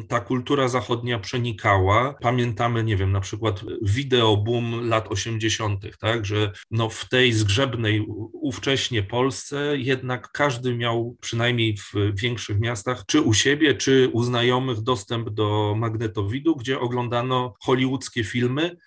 ta 0.07 0.19
kultura 0.19 0.67
zachodnia 0.67 1.19
przenikała. 1.19 2.15
Pamiętamy, 2.21 2.83
nie 2.83 2.97
wiem, 2.97 3.11
na 3.11 3.19
przykład 3.19 3.61
wideoboom 3.81 4.89
lat 4.89 5.07
80., 5.11 5.85
tak, 5.99 6.25
że 6.25 6.51
no 6.71 6.89
w 6.89 7.09
tej 7.09 7.33
zgrzebnej 7.33 8.05
ówcześnie 8.33 9.03
Polsce 9.03 9.77
jednak 9.77 10.31
każdy 10.31 10.75
miał 10.75 11.17
przynajmniej 11.21 11.77
w 11.77 11.93
większych 12.13 12.59
miastach, 12.59 13.03
czy 13.07 13.21
u 13.21 13.33
siebie, 13.33 13.75
czy 13.75 14.09
u 14.13 14.23
znajomych 14.23 14.81
dostęp 14.81 15.29
do 15.29 15.75
magnetowidu, 15.77 16.55
gdzie 16.55 16.79
oglądano 16.79 17.53
hollywoodzkie 17.59 18.23
filmy, 18.23 18.77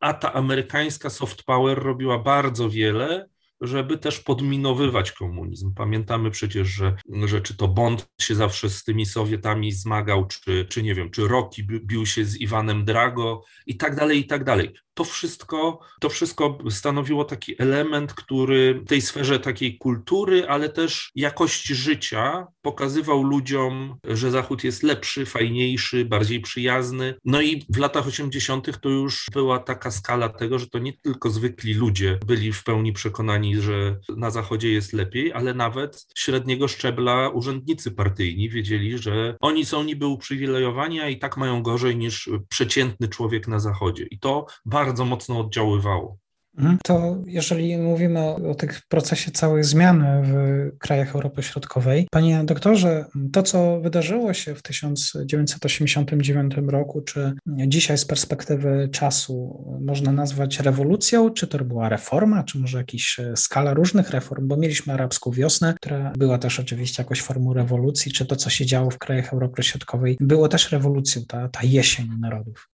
a 0.00 0.14
ta 0.14 0.32
amerykańska 0.32 1.10
soft 1.10 1.42
power 1.42 1.78
robiła 1.78 2.18
bardzo 2.18 2.70
wiele, 2.70 3.28
żeby 3.60 3.98
też 3.98 4.20
podminowywać 4.20 5.12
komunizm. 5.12 5.74
Pamiętamy 5.74 6.30
przecież, 6.30 6.68
że, 6.68 6.96
że 7.24 7.40
czy 7.40 7.56
to 7.56 7.68
Bond 7.68 8.08
się 8.20 8.34
zawsze 8.34 8.70
z 8.70 8.84
tymi 8.84 9.06
Sowietami 9.06 9.72
zmagał, 9.72 10.26
czy, 10.26 10.66
czy 10.68 10.82
nie 10.82 10.94
wiem, 10.94 11.10
czy 11.10 11.28
Rocky 11.28 11.62
bił 11.62 12.06
się 12.06 12.24
z 12.24 12.40
Iwanem 12.40 12.84
Drago 12.84 13.42
i 13.66 13.76
tak 13.76 13.96
dalej, 13.96 14.18
i 14.18 14.26
tak 14.26 14.44
dalej 14.44 14.74
to 14.96 15.04
wszystko, 15.04 15.78
to 16.00 16.08
wszystko 16.08 16.58
stanowiło 16.70 17.24
taki 17.24 17.62
element, 17.62 18.14
który 18.14 18.80
w 18.84 18.88
tej 18.88 19.00
sferze 19.00 19.40
takiej 19.40 19.78
kultury, 19.78 20.48
ale 20.48 20.68
też 20.68 21.10
jakości 21.14 21.74
życia 21.74 22.46
pokazywał 22.62 23.22
ludziom, 23.22 23.96
że 24.04 24.30
Zachód 24.30 24.64
jest 24.64 24.82
lepszy, 24.82 25.26
fajniejszy, 25.26 26.04
bardziej 26.04 26.40
przyjazny. 26.40 27.14
No 27.24 27.40
i 27.40 27.66
w 27.74 27.78
latach 27.78 28.06
80. 28.06 28.80
to 28.80 28.88
już 28.88 29.26
była 29.32 29.58
taka 29.58 29.90
skala 29.90 30.28
tego, 30.28 30.58
że 30.58 30.66
to 30.66 30.78
nie 30.78 30.92
tylko 30.92 31.30
zwykli 31.30 31.74
ludzie 31.74 32.18
byli 32.26 32.52
w 32.52 32.64
pełni 32.64 32.92
przekonani, 32.92 33.56
że 33.56 33.96
na 34.16 34.30
Zachodzie 34.30 34.72
jest 34.72 34.92
lepiej, 34.92 35.32
ale 35.32 35.54
nawet 35.54 36.06
średniego 36.14 36.68
szczebla 36.68 37.28
urzędnicy 37.28 37.90
partyjni 37.90 38.50
wiedzieli, 38.50 38.98
że 38.98 39.36
oni 39.40 39.64
są 39.64 39.82
niby 39.82 40.06
uprzywilejowani, 40.06 41.00
a 41.00 41.08
i 41.08 41.18
tak 41.18 41.36
mają 41.36 41.62
gorzej 41.62 41.96
niż 41.96 42.30
przeciętny 42.48 43.08
człowiek 43.08 43.48
na 43.48 43.58
Zachodzie. 43.58 44.06
I 44.10 44.18
to 44.18 44.46
bardzo 44.64 44.85
bardzo 44.86 45.04
mocno 45.04 45.40
oddziaływało. 45.40 46.18
Mhm. 46.58 46.78
To 46.84 47.16
jeżeli 47.26 47.78
mówimy 47.78 48.20
o, 48.20 48.36
o 48.50 48.54
tych 48.54 48.80
procesie 48.88 49.30
całej 49.30 49.64
zmiany 49.64 50.22
w 50.24 50.34
krajach 50.78 51.14
Europy 51.14 51.42
Środkowej, 51.42 52.08
panie 52.10 52.42
doktorze, 52.44 53.04
to 53.32 53.42
co 53.42 53.80
wydarzyło 53.80 54.34
się 54.34 54.54
w 54.54 54.62
1989 54.62 56.54
roku, 56.68 57.00
czy 57.00 57.32
dzisiaj 57.46 57.98
z 57.98 58.04
perspektywy 58.04 58.88
czasu 58.92 59.64
można 59.80 60.12
nazwać 60.12 60.60
rewolucją, 60.60 61.30
czy 61.30 61.46
to 61.46 61.64
była 61.64 61.88
reforma, 61.88 62.44
czy 62.44 62.58
może 62.58 62.78
jakaś 62.78 63.20
skala 63.36 63.74
różnych 63.74 64.10
reform, 64.10 64.48
bo 64.48 64.56
mieliśmy 64.56 64.92
arabską 64.92 65.30
wiosnę, 65.30 65.74
która 65.74 66.12
była 66.18 66.38
też 66.38 66.60
oczywiście 66.60 67.02
jakąś 67.02 67.22
formą 67.22 67.54
rewolucji, 67.54 68.12
czy 68.12 68.26
to 68.26 68.36
co 68.36 68.50
się 68.50 68.66
działo 68.66 68.90
w 68.90 68.98
krajach 68.98 69.32
Europy 69.32 69.62
Środkowej 69.62 70.16
było 70.20 70.48
też 70.48 70.72
rewolucją, 70.72 71.22
ta, 71.28 71.48
ta 71.48 71.60
jesień 71.62 72.08
narodów. 72.20 72.68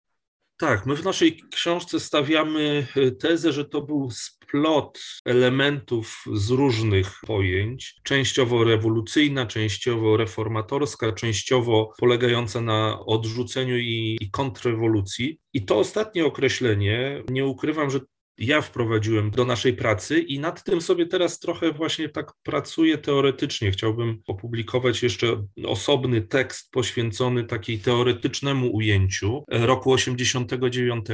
Tak, 0.59 0.85
my 0.85 0.95
w 0.95 1.03
naszej 1.03 1.41
książce 1.51 1.99
stawiamy 1.99 2.87
e, 2.95 3.11
tezę, 3.11 3.51
że 3.51 3.65
to 3.65 3.81
był 3.81 4.11
splot 4.11 4.99
elementów 5.25 6.23
z 6.33 6.49
różnych 6.49 7.11
pojęć, 7.27 7.95
częściowo 8.03 8.63
rewolucyjna, 8.63 9.45
częściowo 9.45 10.17
reformatorska, 10.17 11.11
częściowo 11.11 11.93
polegająca 11.99 12.61
na 12.61 12.99
odrzuceniu 13.05 13.77
i, 13.77 14.17
i 14.21 14.31
kontrrewolucji. 14.31 15.39
I 15.53 15.65
to 15.65 15.77
ostatnie 15.77 16.25
określenie, 16.25 17.23
nie 17.29 17.45
ukrywam, 17.45 17.89
że 17.89 17.99
ja 18.39 18.61
wprowadziłem 18.61 19.31
do 19.31 19.45
naszej 19.45 19.73
pracy 19.73 20.19
i 20.19 20.39
nad 20.39 20.63
tym 20.63 20.81
sobie 20.81 21.05
teraz 21.05 21.39
trochę 21.39 21.71
właśnie 21.71 22.09
tak 22.09 22.33
pracuję 22.43 22.97
teoretycznie. 22.97 23.71
Chciałbym 23.71 24.21
opublikować 24.27 25.03
jeszcze 25.03 25.45
osobny 25.65 26.21
tekst 26.21 26.71
poświęcony 26.71 27.43
takiej 27.43 27.79
teoretycznemu 27.79 28.75
ujęciu 28.75 29.43
roku 29.49 29.91
89. 29.91 31.05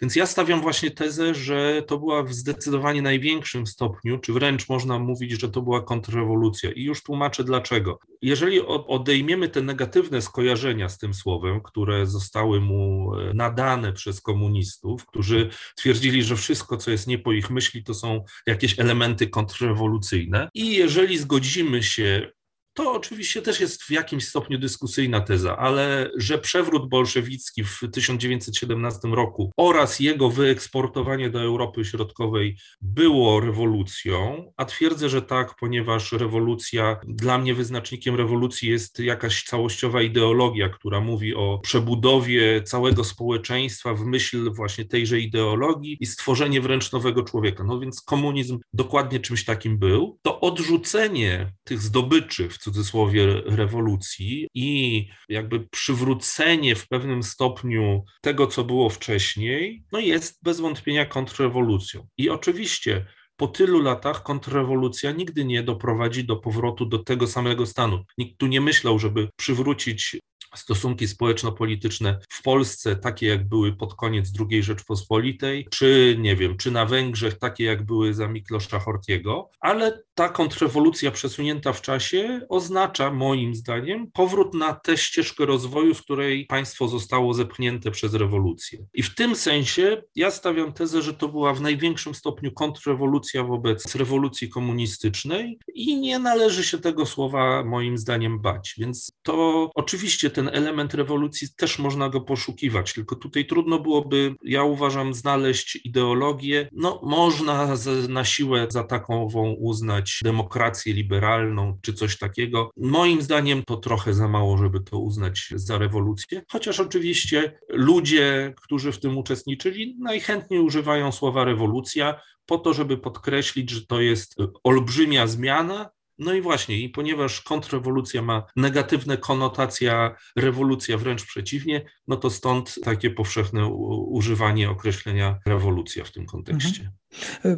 Więc 0.00 0.16
ja 0.16 0.26
stawiam 0.26 0.60
właśnie 0.60 0.90
tezę, 0.90 1.34
że 1.34 1.82
to 1.86 1.98
była 1.98 2.22
w 2.22 2.34
zdecydowanie 2.34 3.02
największym 3.02 3.66
stopniu, 3.66 4.18
czy 4.18 4.32
wręcz 4.32 4.68
można 4.68 4.98
mówić, 4.98 5.40
że 5.40 5.48
to 5.48 5.62
była 5.62 5.82
kontrrewolucja. 5.82 6.72
I 6.72 6.82
już 6.82 7.02
tłumaczę 7.02 7.44
dlaczego. 7.44 7.98
Jeżeli 8.24 8.60
odejmiemy 8.66 9.48
te 9.48 9.62
negatywne 9.62 10.22
skojarzenia 10.22 10.88
z 10.88 10.98
tym 10.98 11.14
słowem, 11.14 11.60
które 11.60 12.06
zostały 12.06 12.60
mu 12.60 13.14
e, 13.14 13.34
nadane 13.34 13.92
przez 13.92 14.20
komunistów, 14.20 15.06
którzy 15.06 15.50
twierdzili, 15.76 16.22
że 16.22 16.36
wszystko 16.36 16.64
wszystko, 16.64 16.76
co 16.76 16.90
jest 16.90 17.06
nie 17.06 17.18
po 17.18 17.32
ich 17.32 17.50
myśli, 17.50 17.84
to 17.84 17.94
są 17.94 18.24
jakieś 18.46 18.78
elementy 18.78 19.26
kontrrewolucyjne. 19.26 20.48
I 20.54 20.74
jeżeli 20.74 21.18
zgodzimy 21.18 21.82
się 21.82 22.32
to 22.74 22.92
oczywiście 22.92 23.42
też 23.42 23.60
jest 23.60 23.82
w 23.82 23.90
jakimś 23.90 24.28
stopniu 24.28 24.58
dyskusyjna 24.58 25.20
teza, 25.20 25.56
ale 25.56 26.10
że 26.16 26.38
przewrót 26.38 26.88
bolszewicki 26.88 27.64
w 27.64 27.80
1917 27.92 29.08
roku 29.08 29.52
oraz 29.56 30.00
jego 30.00 30.30
wyeksportowanie 30.30 31.30
do 31.30 31.40
Europy 31.42 31.84
Środkowej 31.84 32.56
było 32.80 33.40
rewolucją, 33.40 34.52
a 34.56 34.64
twierdzę, 34.64 35.08
że 35.08 35.22
tak, 35.22 35.54
ponieważ 35.60 36.12
rewolucja, 36.12 37.00
dla 37.08 37.38
mnie 37.38 37.54
wyznacznikiem 37.54 38.14
rewolucji 38.14 38.70
jest 38.70 38.98
jakaś 38.98 39.42
całościowa 39.42 40.02
ideologia, 40.02 40.68
która 40.68 41.00
mówi 41.00 41.34
o 41.34 41.58
przebudowie 41.62 42.62
całego 42.62 43.04
społeczeństwa 43.04 43.94
w 43.94 44.00
myśl 44.00 44.52
właśnie 44.52 44.84
tejże 44.84 45.20
ideologii 45.20 45.96
i 46.00 46.06
stworzenie 46.06 46.60
wręcz 46.60 46.92
nowego 46.92 47.22
człowieka. 47.22 47.64
No 47.64 47.80
więc 47.80 48.02
komunizm 48.02 48.58
dokładnie 48.72 49.20
czymś 49.20 49.44
takim 49.44 49.78
był. 49.78 50.18
To 50.22 50.40
odrzucenie 50.40 51.52
tych 51.64 51.80
zdobyczy 51.80 52.48
w 52.48 52.58
cudzysłowie 52.64 53.26
rewolucji 53.46 54.48
i 54.54 55.06
jakby 55.28 55.60
przywrócenie 55.60 56.74
w 56.74 56.88
pewnym 56.88 57.22
stopniu 57.22 58.04
tego, 58.20 58.46
co 58.46 58.64
było 58.64 58.90
wcześniej, 58.90 59.84
no 59.92 59.98
jest 59.98 60.38
bez 60.42 60.60
wątpienia 60.60 61.06
kontrrewolucją. 61.06 62.06
I 62.18 62.30
oczywiście 62.30 63.06
po 63.36 63.46
tylu 63.48 63.82
latach 63.82 64.22
kontrrewolucja 64.22 65.12
nigdy 65.12 65.44
nie 65.44 65.62
doprowadzi 65.62 66.24
do 66.24 66.36
powrotu 66.36 66.86
do 66.86 66.98
tego 66.98 67.26
samego 67.26 67.66
stanu. 67.66 68.04
Nikt 68.18 68.38
tu 68.38 68.46
nie 68.46 68.60
myślał, 68.60 68.98
żeby 68.98 69.28
przywrócić 69.36 70.16
stosunki 70.54 71.08
społeczno-polityczne 71.08 72.18
w 72.28 72.42
Polsce 72.42 72.96
takie, 72.96 73.26
jak 73.26 73.48
były 73.48 73.76
pod 73.76 73.94
koniec 73.94 74.32
II 74.50 74.62
Rzeczpospolitej, 74.62 75.66
czy 75.70 76.16
nie 76.18 76.36
wiem, 76.36 76.56
czy 76.56 76.70
na 76.70 76.86
Węgrzech 76.86 77.38
takie, 77.38 77.64
jak 77.64 77.86
były 77.86 78.14
za 78.14 78.28
Miklosza 78.28 78.78
Hortiego, 78.78 79.50
ale 79.60 80.02
ta 80.14 80.28
kontrrewolucja 80.28 81.10
przesunięta 81.10 81.72
w 81.72 81.82
czasie 81.82 82.40
oznacza 82.48 83.10
moim 83.10 83.54
zdaniem 83.54 84.10
powrót 84.12 84.54
na 84.54 84.74
tę 84.74 84.96
ścieżkę 84.96 85.46
rozwoju, 85.46 85.94
z 85.94 86.02
której 86.02 86.46
państwo 86.46 86.88
zostało 86.88 87.34
zepchnięte 87.34 87.90
przez 87.90 88.14
rewolucję. 88.14 88.86
I 88.94 89.02
w 89.02 89.14
tym 89.14 89.36
sensie 89.36 90.02
ja 90.14 90.30
stawiam 90.30 90.72
tezę, 90.72 91.02
że 91.02 91.14
to 91.14 91.28
była 91.28 91.54
w 91.54 91.60
największym 91.60 92.14
stopniu 92.14 92.52
kontrrewolucja 92.52 93.44
wobec 93.44 93.94
rewolucji 93.94 94.48
komunistycznej 94.48 95.58
i 95.74 96.00
nie 96.00 96.18
należy 96.18 96.64
się 96.64 96.78
tego 96.78 97.06
słowa 97.06 97.64
moim 97.64 97.98
zdaniem 97.98 98.40
bać. 98.40 98.74
Więc 98.78 99.12
to 99.22 99.70
oczywiście 99.74 100.30
ten 100.30 100.43
ten 100.44 100.54
element 100.54 100.94
rewolucji 100.94 101.48
też 101.56 101.78
można 101.78 102.08
go 102.08 102.20
poszukiwać, 102.20 102.94
tylko 102.94 103.16
tutaj 103.16 103.46
trudno 103.46 103.78
byłoby, 103.78 104.34
ja 104.44 104.62
uważam, 104.62 105.14
znaleźć 105.14 105.78
ideologię. 105.84 106.68
No, 106.72 107.00
można 107.02 107.74
na 108.08 108.24
siłę 108.24 108.66
za 108.70 108.84
takową 108.84 109.52
uznać 109.52 110.20
demokrację 110.24 110.94
liberalną 110.94 111.78
czy 111.82 111.92
coś 111.92 112.18
takiego. 112.18 112.70
Moim 112.76 113.22
zdaniem 113.22 113.62
to 113.66 113.76
trochę 113.76 114.14
za 114.14 114.28
mało, 114.28 114.58
żeby 114.58 114.80
to 114.80 114.98
uznać 114.98 115.48
za 115.54 115.78
rewolucję, 115.78 116.42
chociaż 116.52 116.80
oczywiście 116.80 117.58
ludzie, 117.68 118.54
którzy 118.62 118.92
w 118.92 119.00
tym 119.00 119.18
uczestniczyli, 119.18 119.96
najchętniej 120.00 120.60
używają 120.60 121.12
słowa 121.12 121.44
rewolucja 121.44 122.20
po 122.46 122.58
to, 122.58 122.74
żeby 122.74 122.98
podkreślić, 122.98 123.70
że 123.70 123.86
to 123.86 124.00
jest 124.00 124.36
olbrzymia 124.64 125.26
zmiana, 125.26 125.90
no 126.18 126.34
i 126.34 126.40
właśnie, 126.40 126.80
i 126.80 126.88
ponieważ 126.88 127.40
kontrrewolucja 127.40 128.22
ma 128.22 128.46
negatywne 128.56 129.16
konotacje, 129.16 130.10
rewolucja 130.36 130.98
wręcz 130.98 131.24
przeciwnie, 131.24 131.84
no 132.08 132.16
to 132.16 132.30
stąd 132.30 132.74
takie 132.84 133.10
powszechne 133.10 133.66
używanie 134.08 134.70
określenia 134.70 135.38
rewolucja 135.46 136.04
w 136.04 136.12
tym 136.12 136.26
kontekście. 136.26 136.80
Mhm. 136.80 136.96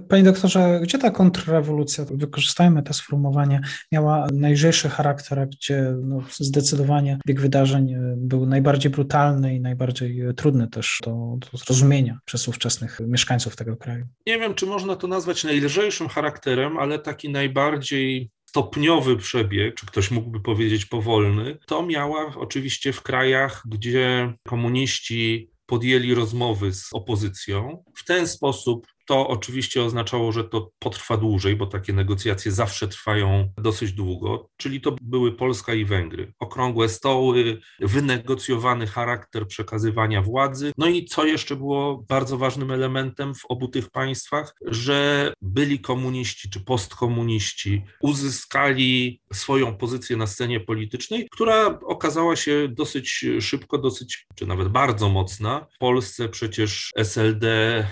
Panie 0.09 0.23
doktorze, 0.23 0.81
gdzie 0.83 0.99
ta 0.99 1.11
kontrrewolucja, 1.11 2.05
wykorzystajmy 2.11 2.83
to 2.83 2.95
sformułowanie, 2.95 3.61
miała 3.93 4.27
najlżejszy 4.33 4.89
charakter, 4.89 5.49
gdzie 5.49 5.95
no, 6.03 6.23
zdecydowanie 6.31 7.19
bieg 7.27 7.41
wydarzeń 7.41 7.93
e, 7.93 8.15
był 8.17 8.47
najbardziej 8.47 8.91
brutalny 8.91 9.55
i 9.55 9.61
najbardziej 9.61 10.23
trudny 10.37 10.69
też 10.69 10.99
do, 11.05 11.39
do 11.53 11.59
zrozumienia 11.59 12.19
przez 12.25 12.49
ówczesnych 12.49 13.01
mieszkańców 13.01 13.57
tego 13.57 13.77
kraju? 13.77 14.07
Nie 14.27 14.39
wiem, 14.39 14.55
czy 14.55 14.67
można 14.67 14.97
to 14.97 15.07
nazwać 15.07 15.45
najlżejszym 15.45 16.09
charakterem, 16.09 16.79
ale 16.79 16.99
taki 16.99 17.29
najbardziej 17.29 18.31
stopniowy 18.47 19.17
przebieg, 19.17 19.75
czy 19.75 19.87
ktoś 19.87 20.11
mógłby 20.11 20.41
powiedzieć 20.41 20.87
powolny, 20.87 21.59
to 21.67 21.87
miała 21.87 22.33
oczywiście 22.37 22.93
w 22.93 23.03
krajach, 23.03 23.63
gdzie 23.67 24.33
komuniści 24.49 25.51
podjęli 25.67 26.15
rozmowy 26.15 26.73
z 26.73 26.89
opozycją. 26.93 27.85
W 27.97 28.05
ten 28.05 28.29
sposób 28.29 28.87
to 29.07 29.29
oczywiście 29.29 29.83
oznaczało, 29.83 30.33
że 30.33 30.45
to 30.45 30.71
potrwa 30.79 31.17
dłużej, 31.17 31.57
bo 31.57 31.67
takie 31.67 31.93
negocjacje 31.93 32.53
zawsze 32.53 32.89
trwają 32.89 33.53
dosyć 33.59 33.93
długo, 33.93 34.49
czyli 34.57 34.81
to 34.81 34.97
były 35.03 35.33
Polska 35.33 35.75
i 35.75 35.85
Węgry. 35.85 36.33
Okrągłe 36.39 36.89
stoły, 36.89 37.59
wynegocjowany 37.81 38.87
charakter 38.87 39.47
przekazywania 39.47 40.23
władzy. 40.23 40.73
No 40.79 40.87
i 40.87 41.05
co 41.05 41.25
jeszcze 41.25 41.57
było 41.57 42.05
bardzo 42.09 42.39
ważnym 42.39 42.71
elementem 42.71 43.35
w 43.35 43.45
obu 43.49 43.69
tych 43.69 43.91
państwach, 43.91 44.55
że 44.67 45.33
byli 45.43 45.81
komuniści 45.81 46.51
czy 46.51 46.61
postkomuniści 46.61 47.83
uzyskali 48.01 49.21
swoją 49.33 49.77
pozycję 49.77 50.17
na 50.17 50.27
scenie 50.27 50.61
politycznej, 50.61 51.29
która 51.31 51.79
okazała 51.87 52.37
się 52.37 52.69
dosyć 52.69 53.25
szybko, 53.41 53.79
dosyć, 53.79 54.27
czy 54.35 54.47
nawet 54.47 54.69
bardzo 54.69 55.09
mocna. 55.09 55.67
W 55.75 55.79
Polsce 55.79 56.29
przecież 56.29 56.93
SLD 56.97 57.47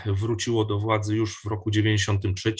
wróciło 0.07 0.65
do 0.65 0.79
władzy 0.79 1.04
władzy 1.05 1.17
już 1.17 1.43
w 1.43 1.47
roku 1.47 1.71
93. 1.71 2.55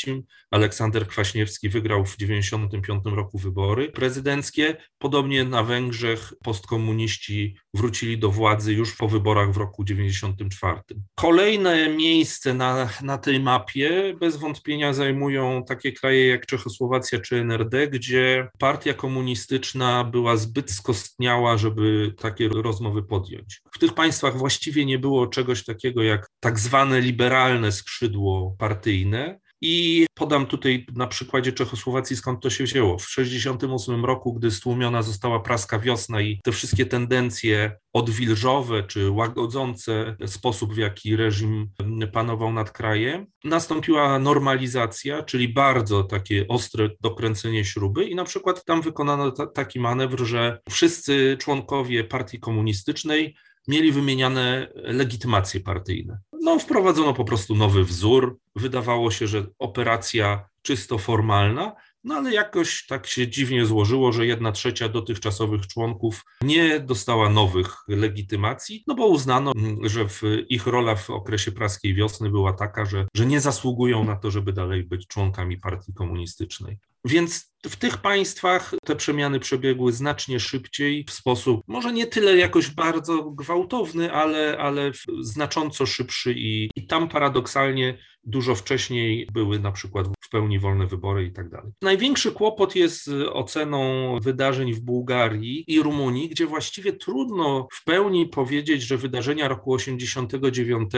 Aleksander 0.51 1.07
Kwaśniewski 1.07 1.69
wygrał 1.69 2.05
w 2.05 2.17
95 2.17 3.03
roku 3.05 3.39
wybory 3.39 3.93
prezydenckie. 3.93 4.77
Podobnie 4.99 5.45
na 5.45 5.63
Węgrzech 5.63 6.33
postkomuniści 6.45 7.57
wrócili 7.75 8.19
do 8.19 8.31
władzy 8.31 8.73
już 8.73 8.97
po 8.97 9.09
wyborach 9.09 9.53
w 9.53 9.57
roku 9.57 9.85
94. 9.85 10.81
Kolejne 11.15 11.89
miejsce 11.89 12.55
na, 12.55 12.89
na 13.03 13.19
tej 13.19 13.41
mapie 13.41 14.15
bez 14.21 14.37
wątpienia 14.37 14.93
zajmują 14.93 15.65
takie 15.65 15.93
kraje 15.93 16.27
jak 16.27 16.47
Czechosłowacja 16.47 17.21
czy 17.21 17.37
NRD, 17.37 17.89
gdzie 17.89 18.49
partia 18.59 18.95
komunistyczna 18.95 20.05
była 20.05 20.37
zbyt 20.37 20.71
skostniała, 20.71 21.57
żeby 21.57 22.15
takie 22.19 22.49
rozmowy 22.49 23.03
podjąć. 23.03 23.61
W 23.73 23.79
tych 23.79 23.95
państwach 23.95 24.37
właściwie 24.39 24.85
nie 24.85 24.99
było 24.99 25.27
czegoś 25.27 25.65
takiego 25.65 26.03
jak 26.03 26.31
tak 26.41 26.59
zwane 26.59 27.01
liberalne 27.01 27.73
skrzydło 27.73 28.34
partyjne. 28.59 29.41
I 29.67 30.07
podam 30.15 30.47
tutaj 30.47 30.87
na 30.95 31.07
przykładzie 31.07 31.53
Czechosłowacji, 31.53 32.17
skąd 32.17 32.43
to 32.43 32.51
się 32.51 32.65
wzięło. 32.65 32.99
W 32.99 33.07
1968 33.07 34.05
roku, 34.05 34.35
gdy 34.35 34.51
stłumiona 34.51 35.03
została 35.03 35.41
praska 35.41 35.79
wiosna 35.79 36.21
i 36.21 36.41
te 36.45 36.53
wszystkie 36.53 36.87
tendencje 36.87 37.77
odwilżowe 37.93 38.83
czy 38.83 39.11
łagodzące 39.11 40.17
sposób, 40.27 40.75
w 40.75 40.77
jaki 40.77 41.17
reżim 41.17 41.71
panował 42.13 42.53
nad 42.53 42.71
krajem, 42.71 43.27
nastąpiła 43.45 44.19
normalizacja, 44.19 45.23
czyli 45.23 45.49
bardzo 45.49 46.03
takie 46.03 46.49
ostre 46.49 46.91
dokręcenie 47.01 47.65
śruby 47.65 48.05
i 48.05 48.15
na 48.15 48.25
przykład 48.25 48.65
tam 48.65 48.83
wykonano 48.83 49.31
taki 49.31 49.81
manewr, 49.81 50.25
że 50.25 50.59
wszyscy 50.71 51.37
członkowie 51.41 52.05
partii 52.05 52.41
komunistycznej 52.41 53.35
mieli 53.69 53.93
wymieniane 53.93 54.69
legitymacje 54.75 55.61
partyjne. 55.61 56.19
No, 56.41 56.59
wprowadzono 56.59 57.15
po 57.15 57.25
prostu 57.25 57.55
nowy 57.55 57.85
wzór. 57.85 58.39
Wydawało 58.57 59.11
się, 59.11 59.27
że 59.27 59.47
operacja 59.59 60.49
czysto 60.63 60.99
formalna, 60.99 61.75
no 62.05 62.15
ale 62.15 62.35
jakoś 62.35 62.87
tak 62.87 63.07
się 63.07 63.29
dziwnie 63.29 63.67
złożyło, 63.67 64.13
że 64.13 64.27
jedna 64.27 64.53
trzecia 64.53 64.89
dotychczasowych 64.89 65.67
członków 65.67 66.25
nie 66.43 66.81
dostała 66.81 67.31
nowych 67.31 67.77
legitymacji, 67.89 68.85
no 68.87 68.95
bo 68.95 69.07
uznano, 69.07 69.53
że 69.83 70.09
w 70.09 70.23
ich 70.49 70.67
rola 70.67 70.95
w 70.95 71.11
okresie 71.11 71.53
praskiej 71.53 71.95
wiosny 71.95 72.31
była 72.31 72.53
taka, 72.53 72.85
że, 72.85 73.07
że 73.15 73.27
nie 73.27 73.41
zasługują 73.41 74.05
na 74.05 74.17
to, 74.17 74.31
żeby 74.31 74.53
dalej 74.53 74.85
być 74.85 75.07
członkami 75.07 75.59
partii 75.59 75.95
komunistycznej. 75.95 76.79
Więc 77.05 77.55
w 77.67 77.77
tych 77.77 77.99
państwach 77.99 78.75
te 78.85 78.97
przemiany 78.97 79.41
przebiegły 79.41 79.93
znacznie 79.93 80.41
szybciej, 80.41 81.05
w 81.09 81.13
sposób 81.13 81.61
może 81.67 81.93
nie 81.93 82.07
tyle 82.07 82.37
jakoś 82.37 82.71
bardzo 82.71 83.31
gwałtowny, 83.31 84.13
ale, 84.13 84.59
ale 84.59 84.93
znacząco 85.21 85.87
szybszy 85.87 86.35
i, 86.37 86.71
i 86.77 86.87
tam 86.87 87.09
paradoksalnie 87.09 87.99
dużo 88.27 88.55
wcześniej 88.55 89.29
były 89.33 89.59
na 89.59 89.73
przykład 89.73 90.07
w 90.21 90.29
pełni 90.31 90.59
wolne 90.59 90.87
wybory 90.87 91.27
i 91.27 91.33
tak 91.33 91.49
dalej. 91.49 91.73
Największy 91.83 92.33
kłopot 92.33 92.77
jest 92.77 93.05
z 93.05 93.29
oceną 93.33 94.19
wydarzeń 94.21 94.73
w 94.73 94.81
Bułgarii 94.81 95.65
i 95.67 95.83
Rumunii, 95.83 96.29
gdzie 96.29 96.47
właściwie 96.47 96.93
trudno 96.93 97.69
w 97.73 97.85
pełni 97.85 98.27
powiedzieć, 98.27 98.83
że 98.83 98.97
wydarzenia 98.97 99.49
roku 99.49 99.73
89 99.73 100.91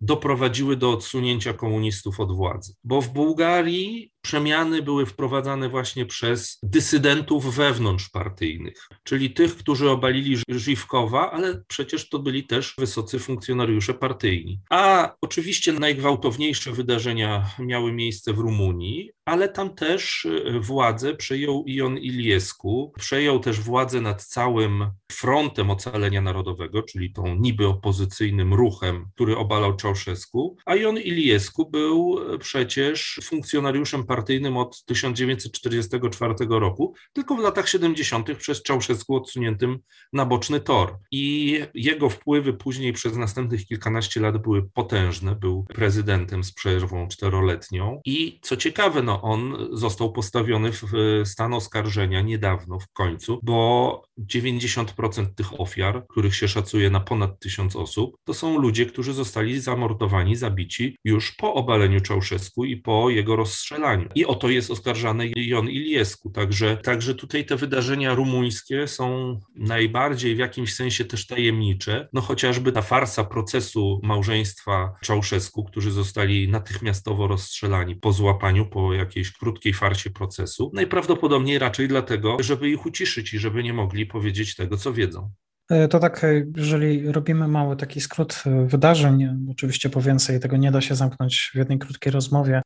doprowadziły 0.00 0.76
do 0.76 0.90
odsunięcia 0.90 1.52
komunistów 1.52 2.20
od 2.20 2.36
władzy. 2.36 2.74
Bo 2.84 3.00
w 3.00 3.08
Bułgarii 3.08 4.12
przemiany 4.20 4.82
były 4.82 5.06
wprowadzane 5.06 5.68
właśnie 5.68 6.06
przez 6.06 6.58
dysydentów 6.62 7.54
wewnątrzpartyjnych, 7.54 8.88
czyli 9.04 9.30
tych, 9.30 9.56
którzy 9.56 9.90
obalili 9.90 10.36
Żywkowa, 10.48 11.30
ale 11.30 11.62
przecież 11.68 12.08
to 12.08 12.18
byli 12.18 12.46
też 12.46 12.74
wysocy 12.78 13.18
funkcjonariusze 13.18 13.94
partyjni. 13.94 14.60
A 14.70 15.14
oczywiście 15.20 15.72
najgwałtowniejsze 15.72 16.72
wydarzenia 16.72 17.50
miały 17.58 17.92
miejsce 17.92 18.32
w 18.32 18.38
Rumunii, 18.38 19.10
ale 19.28 19.48
tam 19.48 19.74
też 19.74 20.26
e, 20.26 20.60
władzę 20.60 21.14
przejął 21.14 21.64
Ion 21.66 21.98
Iliescu, 21.98 22.92
przejął 22.98 23.40
też 23.40 23.60
władzę 23.60 24.00
nad 24.00 24.24
całym 24.24 24.90
frontem 25.12 25.70
ocalenia 25.70 26.20
narodowego, 26.20 26.82
czyli 26.82 27.12
tą 27.12 27.34
niby 27.34 27.66
opozycyjnym 27.66 28.54
ruchem, 28.54 29.06
który 29.14 29.36
obalał 29.36 29.76
Czałszewsku, 29.76 30.56
a 30.66 30.74
Ion 30.74 30.98
Iliescu 30.98 31.70
był 31.70 32.18
e, 32.34 32.38
przecież 32.38 33.20
funkcjonariuszem 33.24 34.06
partyjnym 34.06 34.56
od 34.56 34.84
1944 34.84 36.34
roku, 36.48 36.94
tylko 37.12 37.36
w 37.36 37.40
latach 37.40 37.68
70. 37.68 38.36
przez 38.38 38.62
Czałszewsku 38.62 39.16
odsuniętym 39.16 39.78
na 40.12 40.26
boczny 40.26 40.60
tor. 40.60 40.98
I 41.10 41.60
jego 41.74 42.10
wpływy 42.10 42.52
później 42.52 42.92
przez 42.92 43.16
następnych 43.16 43.66
kilkanaście 43.66 44.20
lat 44.20 44.42
były 44.42 44.70
potężne, 44.74 45.34
był 45.34 45.64
prezydentem 45.74 46.44
z 46.44 46.52
przerwą 46.52 47.08
czteroletnią 47.08 48.00
i 48.04 48.40
co 48.42 48.56
ciekawe, 48.56 49.02
no 49.02 49.17
on 49.22 49.68
został 49.72 50.12
postawiony 50.12 50.70
w 50.72 51.22
stan 51.24 51.54
oskarżenia 51.54 52.20
niedawno, 52.20 52.78
w 52.78 52.88
końcu, 52.92 53.40
bo 53.42 54.07
90% 54.18 55.26
tych 55.34 55.60
ofiar, 55.60 56.06
których 56.08 56.36
się 56.36 56.48
szacuje 56.48 56.90
na 56.90 57.00
ponad 57.00 57.40
tysiąc 57.40 57.76
osób, 57.76 58.16
to 58.24 58.34
są 58.34 58.58
ludzie, 58.58 58.86
którzy 58.86 59.12
zostali 59.12 59.60
zamordowani, 59.60 60.36
zabici 60.36 60.96
już 61.04 61.32
po 61.32 61.54
obaleniu 61.54 62.00
Czałszewsku 62.00 62.64
i 62.64 62.76
po 62.76 63.10
jego 63.10 63.36
rozstrzelaniu. 63.36 64.08
I 64.14 64.26
o 64.26 64.34
to 64.34 64.48
jest 64.48 64.70
oskarżany 64.70 65.30
Jon 65.36 65.68
Iliescu. 65.68 66.30
Także, 66.30 66.76
także 66.76 67.14
tutaj 67.14 67.44
te 67.44 67.56
wydarzenia 67.56 68.14
rumuńskie 68.14 68.88
są 68.88 69.38
najbardziej 69.56 70.34
w 70.34 70.38
jakimś 70.38 70.74
sensie 70.74 71.04
też 71.04 71.26
tajemnicze. 71.26 72.08
No 72.12 72.20
chociażby 72.20 72.72
ta 72.72 72.82
farsa 72.82 73.24
procesu 73.24 74.00
małżeństwa 74.02 74.92
Czałszewsku, 75.02 75.64
którzy 75.64 75.90
zostali 75.90 76.48
natychmiastowo 76.48 77.26
rozstrzelani 77.26 77.96
po 77.96 78.12
złapaniu, 78.12 78.66
po 78.66 78.94
jakiejś 78.94 79.32
krótkiej 79.32 79.74
farsie 79.74 80.10
procesu. 80.10 80.70
Najprawdopodobniej 80.74 81.58
raczej 81.58 81.88
dlatego, 81.88 82.36
żeby 82.40 82.70
ich 82.70 82.86
uciszyć 82.86 83.34
i 83.34 83.38
żeby 83.38 83.62
nie 83.62 83.72
mogli 83.72 84.06
powiedzieć 84.08 84.56
tego, 84.56 84.76
co 84.76 84.92
wiedzą. 84.92 85.30
E, 85.70 85.88
to 85.88 85.98
tak, 85.98 86.24
e, 86.24 86.44
jeżeli 86.56 87.12
robimy 87.12 87.48
mały 87.48 87.76
taki 87.76 88.00
skrót 88.00 88.42
e, 88.46 88.66
wydarzeń, 88.66 89.46
oczywiście 89.50 89.90
po 89.90 90.00
więcej 90.00 90.40
tego 90.40 90.56
nie 90.56 90.70
da 90.70 90.80
się 90.80 90.94
zamknąć 90.94 91.50
w 91.54 91.56
jednej 91.56 91.78
krótkiej 91.78 92.12
rozmowie. 92.12 92.62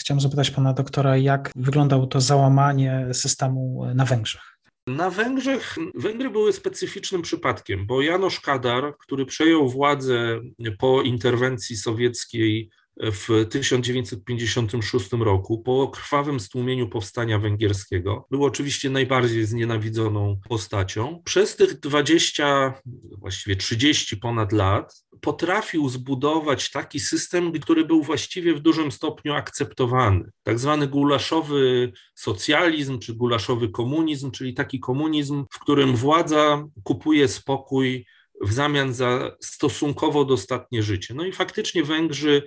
Chciałem 0.00 0.20
zapytać 0.20 0.50
pana 0.50 0.72
doktora, 0.72 1.16
jak 1.16 1.50
wyglądało 1.56 2.06
to 2.06 2.20
załamanie 2.20 3.08
systemu 3.12 3.86
na 3.94 4.04
Węgrzech? 4.04 4.58
Na 4.86 5.10
Węgrzech 5.10 5.76
Węgry 5.94 6.30
były 6.30 6.52
specyficznym 6.52 7.22
przypadkiem, 7.22 7.86
bo 7.86 8.02
Janosz 8.02 8.40
Kadar, 8.40 8.94
który 8.98 9.26
przejął 9.26 9.68
władzę 9.68 10.40
po 10.78 11.02
interwencji 11.02 11.76
sowieckiej 11.76 12.70
w 13.02 13.46
1956 13.50 15.12
roku, 15.12 15.62
po 15.62 15.88
krwawym 15.88 16.40
stłumieniu 16.40 16.88
powstania 16.88 17.38
węgierskiego. 17.38 18.26
Był 18.30 18.44
oczywiście 18.44 18.90
najbardziej 18.90 19.46
znienawidzoną 19.46 20.40
postacią. 20.48 21.22
Przez 21.24 21.56
tych 21.56 21.80
20, 21.80 22.74
właściwie 23.18 23.56
30 23.56 24.16
ponad 24.16 24.52
lat 24.52 25.04
potrafił 25.20 25.88
zbudować 25.88 26.70
taki 26.70 27.00
system, 27.00 27.52
który 27.52 27.84
był 27.84 28.02
właściwie 28.02 28.54
w 28.54 28.60
dużym 28.60 28.92
stopniu 28.92 29.32
akceptowany. 29.32 30.30
Tak 30.42 30.58
zwany 30.58 30.86
gulaszowy 30.88 31.92
socjalizm 32.14 32.98
czy 32.98 33.14
gulaszowy 33.14 33.68
komunizm, 33.68 34.30
czyli 34.30 34.54
taki 34.54 34.80
komunizm, 34.80 35.44
w 35.52 35.58
którym 35.58 35.96
władza 35.96 36.64
kupuje 36.82 37.28
spokój 37.28 38.06
w 38.40 38.52
zamian 38.52 38.94
za 38.94 39.36
stosunkowo 39.40 40.24
dostatnie 40.24 40.82
życie. 40.82 41.14
No 41.14 41.24
i 41.24 41.32
faktycznie 41.32 41.84
Węgrzy 41.84 42.42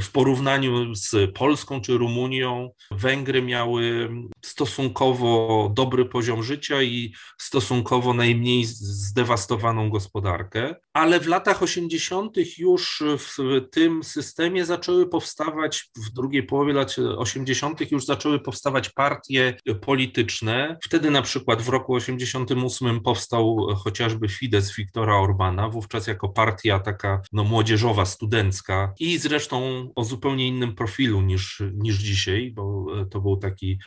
w 0.00 0.10
porównaniu 0.10 0.94
z 0.94 1.34
Polską 1.34 1.80
czy 1.80 1.98
Rumunią, 1.98 2.70
Węgry 2.90 3.42
miały 3.42 4.10
stosunkowo 4.44 5.70
dobry 5.74 6.04
poziom 6.04 6.42
życia 6.42 6.82
i 6.82 7.14
stosunkowo 7.38 8.14
najmniej 8.14 8.64
zdewastowaną 8.64 9.90
gospodarkę, 9.90 10.74
ale 10.92 11.20
w 11.20 11.26
latach 11.26 11.62
80. 11.62 12.36
już 12.58 13.02
w 13.18 13.60
tym 13.70 14.04
systemie 14.04 14.64
zaczęły 14.64 15.08
powstawać, 15.08 15.90
w 15.96 16.10
drugiej 16.12 16.42
połowie 16.42 16.72
lat 16.72 16.96
80. 17.16 17.90
już 17.92 18.04
zaczęły 18.04 18.40
powstawać 18.40 18.90
partie 18.90 19.56
polityczne. 19.80 20.78
Wtedy 20.84 21.10
na 21.10 21.22
przykład 21.22 21.62
w 21.62 21.68
roku 21.68 21.94
88 21.94 23.00
powstał 23.00 23.56
chociażby 23.84 24.28
Fidesz 24.28 24.76
Viktora 24.76 25.16
Orbana, 25.32 25.68
wówczas 25.68 26.06
jako 26.06 26.28
partia 26.28 26.78
taka 26.78 27.22
no, 27.32 27.44
młodzieżowa, 27.44 28.04
studencka 28.04 28.94
i 29.00 29.18
zresztą 29.18 29.88
o 29.94 30.04
zupełnie 30.04 30.48
innym 30.48 30.74
profilu 30.74 31.20
niż, 31.20 31.62
niż 31.74 31.96
dzisiaj, 31.96 32.52
bo 32.54 32.86
to 33.10 33.20
był 33.20 33.36
taki 33.36 33.78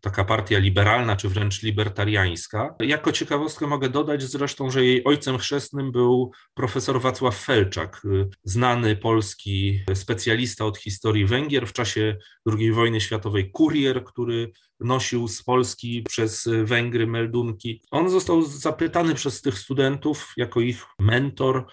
taka 0.00 0.24
partia 0.24 0.58
liberalna, 0.58 1.16
czy 1.16 1.28
wręcz 1.28 1.62
libertariańska. 1.62 2.74
Jako 2.80 3.12
ciekawostkę 3.12 3.66
mogę 3.66 3.88
dodać 3.88 4.22
zresztą, 4.22 4.70
że 4.70 4.84
jej 4.84 5.04
ojcem 5.04 5.38
chrzestnym 5.38 5.92
był 5.92 6.32
profesor 6.54 7.00
Wacław 7.00 7.36
Felczak, 7.36 8.02
znany 8.44 8.96
polski 8.96 9.80
specjalista 9.94 10.64
od 10.64 10.78
historii 10.78 11.26
Węgier 11.26 11.66
w 11.66 11.72
czasie 11.72 12.16
II 12.46 12.72
wojny 12.72 13.00
światowej, 13.00 13.50
kurier, 13.50 14.04
który 14.04 14.52
nosił 14.80 15.28
z 15.28 15.42
Polski 15.42 16.02
przez 16.02 16.48
Węgry 16.64 17.06
meldunki. 17.06 17.82
On 17.90 18.10
został 18.10 18.42
zapytany 18.42 19.14
przez 19.14 19.42
tych 19.42 19.58
studentów 19.58 20.32
jako 20.36 20.60
ich 20.60 20.84
mentor, 20.98 21.66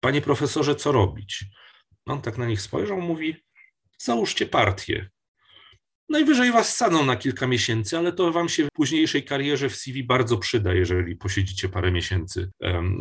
panie 0.00 0.22
profesorze, 0.22 0.74
co 0.74 0.92
robić? 0.92 1.44
On 2.06 2.22
tak 2.22 2.38
na 2.38 2.46
nich 2.46 2.60
spojrzał, 2.60 3.00
mówi: 3.00 3.36
Załóżcie 3.98 4.46
partię. 4.46 5.10
Najwyżej 6.08 6.52
was 6.52 6.76
saną 6.76 7.04
na 7.04 7.16
kilka 7.16 7.46
miesięcy, 7.46 7.98
ale 7.98 8.12
to 8.12 8.32
wam 8.32 8.48
się 8.48 8.64
w 8.64 8.70
późniejszej 8.70 9.24
karierze 9.24 9.68
w 9.68 9.76
CV 9.76 10.04
bardzo 10.04 10.38
przyda, 10.38 10.74
jeżeli 10.74 11.16
posiedzicie 11.16 11.68
parę 11.68 11.92
miesięcy 11.92 12.50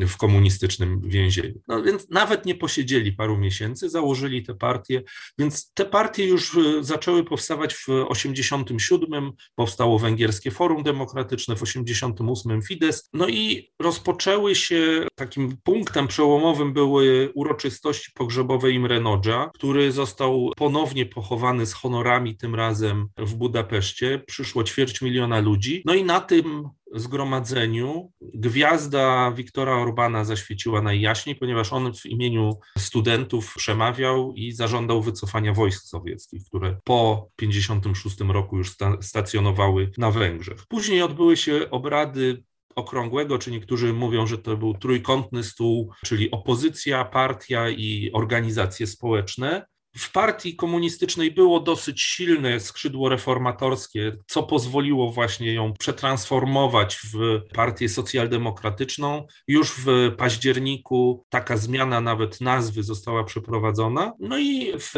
w 0.08 0.18
komunistycznym 0.18 1.02
więzieniu. 1.02 1.62
No 1.68 1.84
więc 1.84 2.10
nawet 2.10 2.46
nie 2.46 2.56
posiedzieli 2.56 3.14
paru 3.14 3.38
miesięcy, 3.38 3.90
założyli 3.90 4.44
te 4.44 4.54
partie, 4.54 5.04
więc 5.38 5.74
te 5.74 5.86
partie 5.86 6.28
już 6.28 6.58
e, 6.58 6.84
zaczęły 6.84 7.24
powstawać 7.24 7.74
w 7.74 7.90
87, 7.90 9.32
powstało 9.56 10.00
Węgierskie 10.00 10.52
Forum 10.52 10.84
Demokratyczne, 10.84 11.56
w 11.56 11.64
88 11.64 12.62
Fidesz, 12.62 12.96
no 13.14 13.28
i 13.28 13.72
rozpoczęły 13.80 14.56
się, 14.56 15.08
takim 15.16 15.58
punktem 15.64 16.08
przełomowym 16.08 16.74
były 16.74 17.32
uroczystości 17.36 18.12
pogrzebowe 18.14 18.72
Imre 18.72 19.00
Nodża, 19.00 19.50
który 19.54 19.92
został 19.92 20.52
ponownie 20.58 21.06
pochowany 21.06 21.66
z 21.66 21.74
honorami 21.74 22.38
tym 22.38 22.56
razem 22.56 22.95
w 23.18 23.36
Budapeszcie. 23.36 24.24
Przyszło 24.28 24.64
ćwierć 24.64 25.02
miliona 25.02 25.40
ludzi. 25.40 25.82
No 25.86 25.94
i 25.94 26.04
na 26.04 26.20
tym 26.20 26.70
zgromadzeniu 26.94 28.12
gwiazda 28.22 29.32
Wiktora 29.32 29.74
Orbana 29.74 30.26
zaświeciła 30.26 30.82
najjaśniej, 30.82 31.36
ponieważ 31.36 31.74
on 31.74 31.94
w 31.94 32.06
imieniu 32.06 32.60
studentów 32.78 33.54
przemawiał 33.58 34.34
i 34.34 34.52
zażądał 34.52 35.02
wycofania 35.02 35.54
wojsk 35.54 35.84
sowieckich, 35.84 36.44
które 36.44 36.78
po 36.84 37.30
1956 37.36 38.34
roku 38.34 38.58
już 38.58 38.70
sta 38.70 38.98
stacjonowały 39.02 39.92
na 39.98 40.12
Węgrzech. 40.12 40.66
Później 40.68 41.02
odbyły 41.02 41.38
się 41.38 41.70
obrady 41.72 42.44
okrągłego, 42.76 43.38
czy 43.38 43.52
niektórzy 43.52 43.94
mówią, 43.94 44.28
że 44.28 44.38
to 44.38 44.58
był 44.58 44.74
trójkątny 44.74 45.44
stół, 45.44 45.92
czyli 46.06 46.32
opozycja, 46.32 47.06
partia 47.06 47.70
i 47.70 48.12
organizacje 48.14 48.88
społeczne. 48.88 49.66
W 49.98 50.12
partii 50.12 50.56
komunistycznej 50.56 51.32
było 51.32 51.60
dosyć 51.60 52.02
silne 52.02 52.60
skrzydło 52.60 53.10
reformatorskie, 53.10 54.18
co 54.28 54.44
pozwoliło 54.44 55.12
właśnie 55.12 55.54
ją 55.54 55.74
przetransformować 55.74 57.00
w 57.14 57.42
partię 57.54 57.90
socjaldemokratyczną. 57.90 59.28
Już 59.48 59.72
w 59.72 60.12
październiku 60.18 61.26
taka 61.30 61.58
zmiana 61.58 62.02
nawet 62.02 62.42
nazwy 62.42 62.84
została 62.84 63.24
przeprowadzona. 63.24 64.14
No 64.20 64.38
i 64.38 64.74
w 64.80 64.94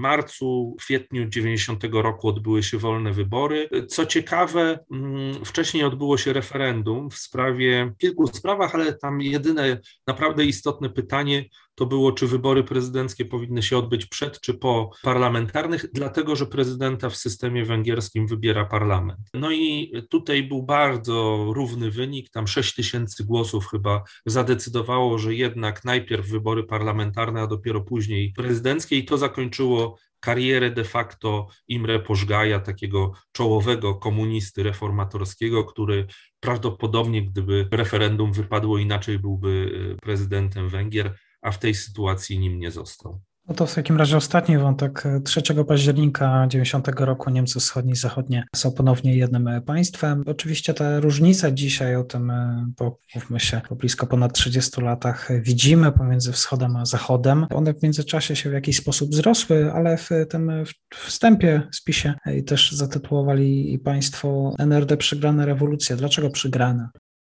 marcu, 0.00 0.76
kwietniu 0.78 1.28
90 1.28 1.84
roku 1.92 2.28
odbyły 2.28 2.62
się 2.62 2.78
wolne 2.78 3.12
wybory. 3.12 3.68
Co 3.88 4.06
ciekawe, 4.06 4.78
mm, 4.92 5.44
wcześniej 5.44 5.84
odbyło 5.84 6.18
się 6.18 6.32
referendum 6.32 7.10
w 7.10 7.18
sprawie, 7.18 7.92
w 7.94 7.98
kilku 7.98 8.26
sprawach, 8.26 8.74
ale 8.74 8.92
tam 8.92 9.20
jedyne 9.20 9.80
naprawdę 10.06 10.44
istotne 10.44 10.90
pytanie 10.90 11.44
to 11.78 11.86
było, 11.86 12.12
czy 12.12 12.26
wybory 12.26 12.64
prezydenckie 12.64 13.24
powinny 13.24 13.62
się 13.62 13.78
odbyć 13.78 14.06
przed 14.06 14.40
czy 14.40 14.54
po 14.54 14.90
parlamentarnych, 15.02 15.86
dlatego 15.92 16.36
że 16.36 16.46
prezydenta 16.46 17.10
w 17.10 17.16
systemie 17.16 17.64
węgierskim 17.64 18.26
wybiera 18.26 18.64
parlament. 18.64 19.18
No 19.34 19.52
i 19.52 19.92
tutaj 20.10 20.42
był 20.42 20.62
bardzo 20.62 21.46
równy 21.54 21.90
wynik, 21.90 22.30
tam 22.30 22.46
6 22.46 22.74
tysięcy 22.74 23.24
głosów 23.24 23.66
chyba 23.66 24.02
zadecydowało, 24.26 25.18
że 25.18 25.34
jednak 25.34 25.84
najpierw 25.84 26.26
wybory 26.26 26.64
parlamentarne, 26.64 27.40
a 27.40 27.46
dopiero 27.46 27.80
później 27.80 28.32
prezydenckie 28.36 28.96
i 28.96 29.04
to 29.04 29.18
zakończyło 29.18 29.98
karierę 30.20 30.70
de 30.70 30.84
facto 30.84 31.46
Imre 31.68 31.98
Pożgaja, 31.98 32.60
takiego 32.60 33.12
czołowego 33.32 33.94
komunisty 33.94 34.62
reformatorskiego, 34.62 35.64
który 35.64 36.06
prawdopodobnie, 36.40 37.22
gdyby 37.22 37.68
referendum 37.70 38.32
wypadło 38.32 38.78
inaczej, 38.78 39.18
byłby 39.18 39.70
prezydentem 40.02 40.68
Węgier 40.68 41.14
a 41.48 41.52
w 41.52 41.58
tej 41.58 41.74
sytuacji 41.74 42.38
nim 42.38 42.58
nie 42.58 42.70
został. 42.70 43.20
No 43.48 43.54
to 43.54 43.66
w 43.66 43.74
takim 43.74 43.96
razie 43.96 44.16
ostatni 44.16 44.58
wątek. 44.58 45.04
3 45.24 45.42
października 45.68 46.46
90 46.48 46.88
roku 46.88 47.30
Niemcy 47.30 47.60
wschodnie 47.60 47.92
i 47.92 47.96
zachodnie 47.96 48.44
są 48.56 48.72
ponownie 48.72 49.16
jednym 49.16 49.48
państwem. 49.66 50.24
Oczywiście 50.26 50.74
te 50.74 51.00
różnice 51.00 51.52
dzisiaj 51.52 51.96
o 51.96 52.04
tym, 52.04 52.32
bo 52.78 52.98
mówmy 53.14 53.40
się, 53.40 53.60
po 53.68 53.76
blisko 53.76 54.06
ponad 54.06 54.32
30 54.32 54.80
latach 54.80 55.28
widzimy 55.42 55.92
pomiędzy 55.92 56.32
wschodem 56.32 56.76
a 56.76 56.84
zachodem. 56.84 57.46
One 57.50 57.74
w 57.74 57.82
międzyczasie 57.82 58.36
się 58.36 58.50
w 58.50 58.52
jakiś 58.52 58.76
sposób 58.76 59.10
wzrosły, 59.10 59.72
ale 59.72 59.96
w 59.96 60.08
tym 60.30 60.50
wstępie, 60.94 61.62
spisie 61.72 62.14
i 62.36 62.44
też 62.44 62.72
zatytułowali 62.72 63.78
państwo 63.84 64.54
NRD 64.58 64.96
przegrane 64.96 65.46
rewolucje. 65.46 65.96
Dlaczego 65.96 66.30
przegrane? 66.30 66.88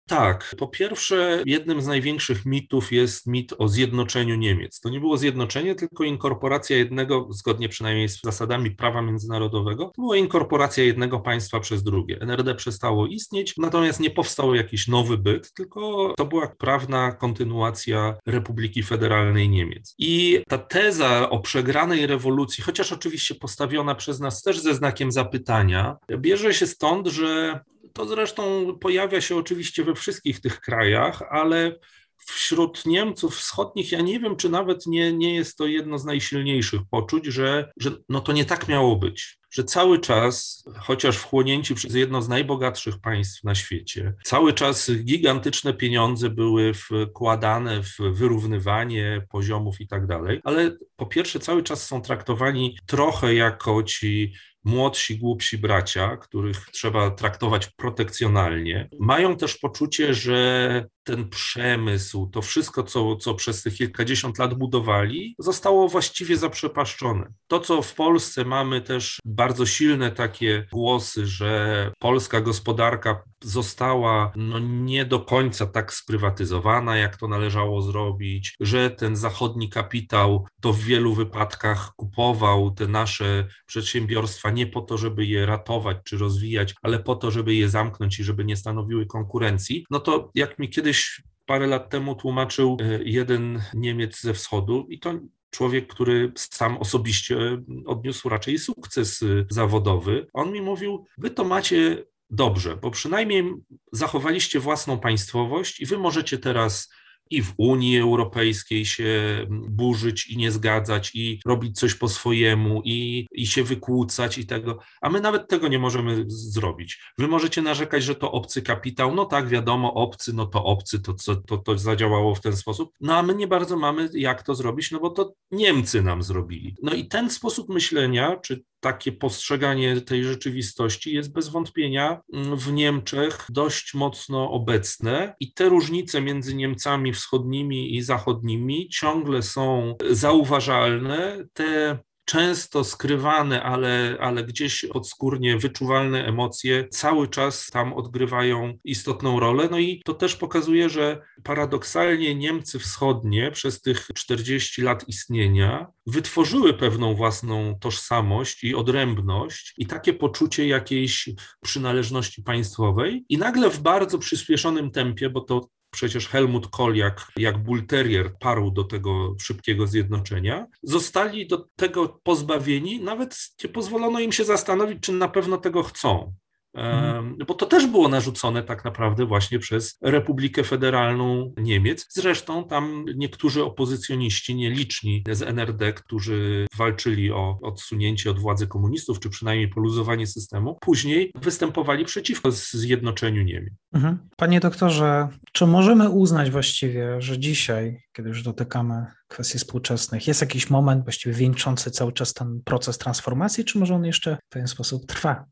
Tak, 0.09 0.55
po 0.59 0.69
pierwsze, 0.69 1.43
jednym 1.47 1.83
z 1.83 1.87
największych 1.87 2.47
mitów 2.47 2.93
jest 2.93 3.27
mit 3.27 3.55
o 3.59 3.69
zjednoczeniu 3.69 4.37
Niemiec. 4.37 4.81
To 4.81 4.89
nie 4.89 5.01
było 5.01 5.17
zjednoczenie, 5.17 5.75
tylko 5.75 6.05
inkorporacja 6.05 6.77
jednego, 6.77 7.27
zgodnie 7.31 7.69
przynajmniej 7.69 8.09
z 8.09 8.21
zasadami 8.23 8.71
prawa 8.71 9.03
międzynarodowego, 9.03 9.85
to 9.85 10.03
była 10.03 10.17
inkorporacja 10.17 10.85
jednego 10.85 11.21
państwa 11.21 11.61
przez 11.61 11.83
drugie. 11.83 12.19
NRD 12.21 12.55
przestało 12.55 13.07
istnieć, 13.07 13.55
natomiast 13.57 14.01
nie 14.01 14.11
powstał 14.11 14.55
jakiś 14.55 14.89
nowy 14.89 15.19
byt, 15.19 15.53
tylko 15.53 16.15
to 16.17 16.25
była 16.25 16.49
prawna 16.49 17.13
kontynuacja 17.13 18.17
Republiki 18.27 18.83
Federalnej 18.83 19.49
Niemiec. 19.49 19.95
I 19.99 20.43
ta 20.49 20.59
teza 20.59 21.31
o 21.31 21.41
przegranej 21.41 22.07
rewolucji, 22.07 22.65
chociaż 22.65 22.93
oczywiście 22.93 23.35
postawiona 23.35 23.95
przez 23.95 24.21
nas 24.21 24.43
też 24.43 24.61
ze 24.61 24.75
znakiem 24.75 25.13
zapytania, 25.13 25.97
bierze 26.19 26.55
się 26.55 26.67
stąd, 26.67 27.07
że 27.07 27.61
to 27.93 28.07
zresztą 28.07 28.75
pojawia 28.81 29.21
się 29.21 29.37
oczywiście 29.37 29.85
we 29.85 29.95
wszystkich 29.95 30.41
tych 30.41 30.61
krajach, 30.61 31.23
ale 31.31 31.79
wśród 32.17 32.87
Niemców 32.87 33.37
wschodnich 33.37 33.93
ja 33.93 34.01
nie 34.01 34.21
wiem, 34.21 34.37
czy 34.37 34.49
nawet 34.49 34.87
nie, 34.87 35.13
nie 35.13 35.35
jest 35.35 35.59
to 35.59 35.67
jedno 35.67 35.99
z 35.99 36.05
najsilniejszych 36.05 36.81
poczuć, 36.91 37.27
że, 37.27 37.73
że 37.81 37.91
no 38.09 38.21
to 38.21 38.33
nie 38.33 38.45
tak 38.45 38.69
miało 38.69 38.97
być. 38.97 39.39
Że 39.51 39.65
cały 39.65 39.99
czas, 39.99 40.65
chociaż 40.79 41.17
wchłonięci 41.17 41.75
przez 41.75 41.95
jedno 41.95 42.23
z 42.23 42.29
najbogatszych 42.29 43.01
państw 43.01 43.45
na 43.45 43.55
świecie, 43.55 44.15
cały 44.25 44.53
czas 44.53 44.91
gigantyczne 45.05 45.75
pieniądze 45.75 46.31
były 46.31 46.73
wkładane 46.75 47.83
w 47.83 47.97
wyrównywanie 48.13 49.27
poziomów 49.31 49.81
i 49.81 49.89
tak 49.89 50.07
dalej, 50.07 50.41
ale 50.45 50.77
po 50.97 51.07
pierwsze 51.07 51.41
cały 51.41 51.63
czas 51.63 51.87
są 51.87 52.03
traktowani 52.03 52.79
trochę 52.87 53.35
jako 53.35 53.83
ci 53.83 54.33
młodsi, 54.65 55.19
głupsi 55.19 55.59
bracia, 55.59 56.17
których 56.17 56.67
trzeba 56.73 57.11
traktować 57.11 57.67
protekcjonalnie, 57.67 58.89
mają 59.01 59.37
też 59.37 59.57
poczucie, 59.57 60.15
że 60.15 60.87
ten 61.05 61.29
przemysł, 61.29 62.27
to 62.27 62.43
wszystko, 62.43 62.83
co, 62.83 63.17
co 63.17 63.35
przez 63.35 63.63
tych 63.63 63.75
kilkadziesiąt 63.75 64.39
lat 64.39 64.55
budowali, 64.55 65.35
zostało 65.39 65.89
właściwie 65.89 66.37
zaprzepaszczone. 66.37 67.33
To, 67.47 67.61
co 67.61 67.83
w 67.83 67.95
Polsce 67.95 68.45
mamy 68.45 68.81
też 68.81 69.21
bardzo 69.39 69.67
silne 69.67 70.11
takie 70.11 70.67
głosy, 70.73 71.27
że 71.27 71.93
polska 71.99 72.41
gospodarka 72.41 73.23
została 73.43 74.33
no, 74.37 74.59
nie 74.59 75.05
do 75.05 75.21
końca 75.21 75.67
tak 75.67 75.93
sprywatyzowana, 75.93 76.97
jak 76.97 77.17
to 77.17 77.29
należało 77.29 77.83
zrobić, 77.83 78.55
że 78.61 78.91
ten 78.91 79.17
zachodni 79.17 79.69
kapitał 79.69 80.47
to 80.61 80.73
w 80.73 80.81
wielu 80.81 81.15
wypadkach 81.15 81.93
kupował 81.97 82.71
te 82.71 82.87
nasze 82.87 83.49
przedsiębiorstwa 83.67 84.51
nie 84.51 84.67
po 84.67 84.81
to, 84.81 84.99
żeby 84.99 85.27
je 85.27 85.47
ratować 85.47 85.97
czy 86.05 86.19
rozwijać, 86.19 86.75
ale 86.83 86.99
po 86.99 87.17
to, 87.17 87.31
żeby 87.31 87.55
je 87.55 87.69
zamknąć 87.69 88.21
i 88.21 88.25
żeby 88.25 88.45
nie 88.45 88.57
stanowiły 88.57 89.07
konkurencji, 89.07 89.87
no 89.91 90.01
to 90.01 90.31
jak 90.35 90.59
mi 90.59 90.69
kiedyś 90.71 91.23
parę 91.47 91.67
lat 91.67 91.91
temu 91.91 92.15
tłumaczył 92.15 92.77
e, 92.81 92.99
jeden 93.05 93.63
Niemiec 93.75 94.21
ze 94.21 94.35
wschodu 94.35 94.87
i 94.89 94.99
to 94.99 95.15
człowiek, 95.51 95.87
który 95.87 96.33
sam 96.37 96.79
osobiście 96.79 97.63
odniósł 97.87 98.29
raczej 98.29 98.59
sukces 98.59 99.23
e, 99.23 99.27
zawodowy. 99.51 100.27
On 100.33 100.53
mi 100.53 100.61
mówił: 100.61 101.05
Wy 101.19 101.31
to 101.31 101.45
macie 101.45 102.05
dobrze, 102.31 102.77
bo 102.77 102.91
przynajmniej 102.91 103.55
zachowaliście 103.93 104.61
własną 104.61 105.01
państwowość 105.01 105.81
i 105.81 105.87
wy 105.87 105.99
możecie 105.99 106.39
teraz 106.39 106.89
i 107.31 107.43
w 107.43 107.55
Unii 107.57 107.99
Europejskiej 107.99 108.87
się 108.87 109.47
burzyć 109.51 110.31
i 110.31 110.37
nie 110.37 110.51
zgadzać 110.53 111.11
i 111.15 111.41
robić 111.47 111.79
coś 111.79 111.95
po 111.95 112.09
swojemu 112.09 112.83
i, 112.85 113.27
i 113.33 113.47
się 113.47 113.65
wykłócać 113.65 114.39
i 114.39 114.47
tego, 114.47 114.79
a 115.01 115.11
my 115.11 115.21
nawet 115.21 115.49
tego 115.49 115.69
nie 115.69 115.79
możemy 115.79 116.25
zrobić. 116.27 117.01
Wy 117.19 117.29
możecie 117.29 117.63
narzekać, 117.63 118.05
że 118.05 118.15
to 118.15 118.33
obcy 118.33 118.63
kapitał, 118.63 119.15
no 119.15 119.25
tak, 119.25 119.49
wiadomo, 119.49 119.95
obcy, 119.95 120.33
no 120.33 120.47
to 120.47 120.65
obcy, 120.65 121.01
to, 121.01 121.15
to, 121.15 121.37
to, 121.37 121.59
to 121.59 121.79
zadziałało 121.79 122.35
w 122.35 122.41
ten 122.41 122.57
sposób, 122.57 122.93
no 123.01 123.17
a 123.17 123.23
my 123.23 123.35
nie 123.35 123.47
bardzo 123.47 123.77
mamy 123.77 124.09
jak 124.15 124.43
to 124.43 124.55
zrobić, 124.55 124.91
no 124.91 125.01
bo 125.01 125.11
to 125.11 125.35
Niemcy 125.51 126.03
nam 126.03 126.23
zrobili. 126.23 126.75
No 126.83 126.95
i 126.95 127.09
ten 127.09 127.31
sposób 127.31 127.69
myślenia, 127.69 128.37
czy 128.37 128.65
takie 128.81 129.13
postrzeganie 129.13 130.01
tej 130.01 130.25
rzeczywistości 130.25 131.15
jest 131.15 131.33
bez 131.33 131.49
wątpienia 131.49 132.21
mm, 132.33 132.57
w 132.57 132.73
Niemczech 132.73 133.47
dość 133.49 133.95
mocno 133.95 134.51
obecne 134.51 135.35
i 135.41 135.53
te 135.53 135.69
różnice 135.69 136.21
między 136.21 136.55
Niemcami 136.55 137.13
wschodnimi 137.13 137.97
i 137.97 138.03
zachodnimi 138.03 138.89
ciągle 138.89 139.43
są 139.43 139.97
zauważalne. 140.11 141.47
Te 141.53 141.99
często 142.29 142.85
skrywane, 142.85 143.63
ale, 143.63 144.17
ale 144.21 144.45
gdzieś 144.45 144.87
podskórnie 144.93 145.59
wyczuwalne 145.59 146.27
emocje 146.27 146.89
cały 146.91 147.29
czas 147.29 147.67
tam 147.67 147.93
odgrywają 147.93 148.79
istotną 148.85 149.41
rolę. 149.41 149.69
No 149.71 149.79
i 149.79 150.03
to 150.05 150.15
też 150.15 150.37
pokazuje, 150.37 150.89
że 150.89 151.23
paradoksalnie 151.43 152.35
Niemcy 152.35 152.79
wschodnie 152.79 153.51
przez 153.51 153.81
tych 153.81 154.09
40 154.15 154.83
lat 154.83 155.09
istnienia 155.09 155.87
wytworzyły 156.07 156.75
pewną 156.75 157.15
własną 157.15 157.79
tożsamość 157.81 158.65
i 158.65 158.75
odrębność 158.75 159.75
i 159.79 159.87
takie 159.87 160.15
poczucie 160.15 160.69
jakiejś 160.69 161.31
przynależności 161.61 162.43
państwowej 162.43 163.25
i 163.29 163.39
nagle 163.39 163.71
w 163.71 163.81
bardzo 163.81 164.19
przyspieszonym 164.19 164.91
tempie, 164.91 165.31
bo 165.31 165.41
to 165.41 165.69
przecież 165.91 166.29
Helmut 166.29 166.69
Kohl 166.69 166.95
jak, 166.95 167.27
jak 167.37 167.63
bulterier 167.63 168.39
parł 168.39 168.71
do 168.71 168.85
tego 168.85 169.35
szybkiego 169.41 169.87
zjednoczenia, 169.87 170.67
zostali 170.83 171.47
do 171.47 171.69
tego 171.77 172.21
pozbawieni, 172.23 173.01
nawet 173.01 173.39
nie 173.65 173.71
pozwolono 173.71 174.21
im 174.21 174.33
się 174.33 174.45
zastanowić, 174.45 174.99
czy 175.01 175.13
na 175.13 175.29
pewno 175.29 175.57
tego 175.57 175.83
chcą. 175.83 176.35
Mhm. 176.75 177.37
Bo 177.47 177.55
to 177.55 177.67
też 177.67 177.87
było 177.87 178.09
narzucone 178.09 178.63
tak 178.63 178.85
naprawdę 178.85 179.27
właśnie 179.27 179.59
przez 179.59 179.99
Republikę 180.03 180.65
Federalną 180.65 181.55
Niemiec. 181.57 182.07
Zresztą 182.11 182.65
tam 182.65 183.05
niektórzy 183.17 183.65
opozycjoniści, 183.65 184.55
nieliczni 184.55 185.25
z 185.33 185.43
NRD, 185.43 185.93
którzy 185.93 186.67
walczyli 186.77 187.33
o 187.33 187.59
odsunięcie 187.63 188.31
od 188.31 188.39
władzy 188.39 188.67
komunistów, 188.67 189.21
czy 189.21 189.31
przynajmniej 189.31 189.69
poluzowanie 189.69 190.27
systemu, 190.27 190.79
później 190.81 191.33
występowali 191.35 192.05
przeciwko 192.05 192.51
zjednoczeniu 192.53 193.43
Niemiec. 193.43 193.73
Mhm. 193.93 194.19
Panie 194.37 194.61
doktorze, 194.61 195.29
czy 195.53 195.67
możemy 195.67 196.11
uznać 196.11 196.51
właściwie, 196.51 197.23
że 197.23 197.39
dzisiaj, 197.39 198.03
kiedy 198.13 198.29
już 198.29 198.43
dotykamy 198.43 199.07
kwestii 199.29 199.59
współczesnych, 199.59 200.27
jest 200.27 200.41
jakiś 200.41 200.71
moment 200.71 201.05
właściwie 201.05 201.35
wieńczący 201.35 201.91
cały 201.91 202.13
czas 202.13 202.35
ten 202.35 202.61
proces 202.65 202.99
transformacji, 202.99 203.65
czy 203.65 203.79
może 203.79 203.95
on 203.95 204.05
jeszcze 204.05 204.37
w 204.37 204.53
pewien 204.53 204.69
sposób 204.69 205.07
trwa? 205.07 205.45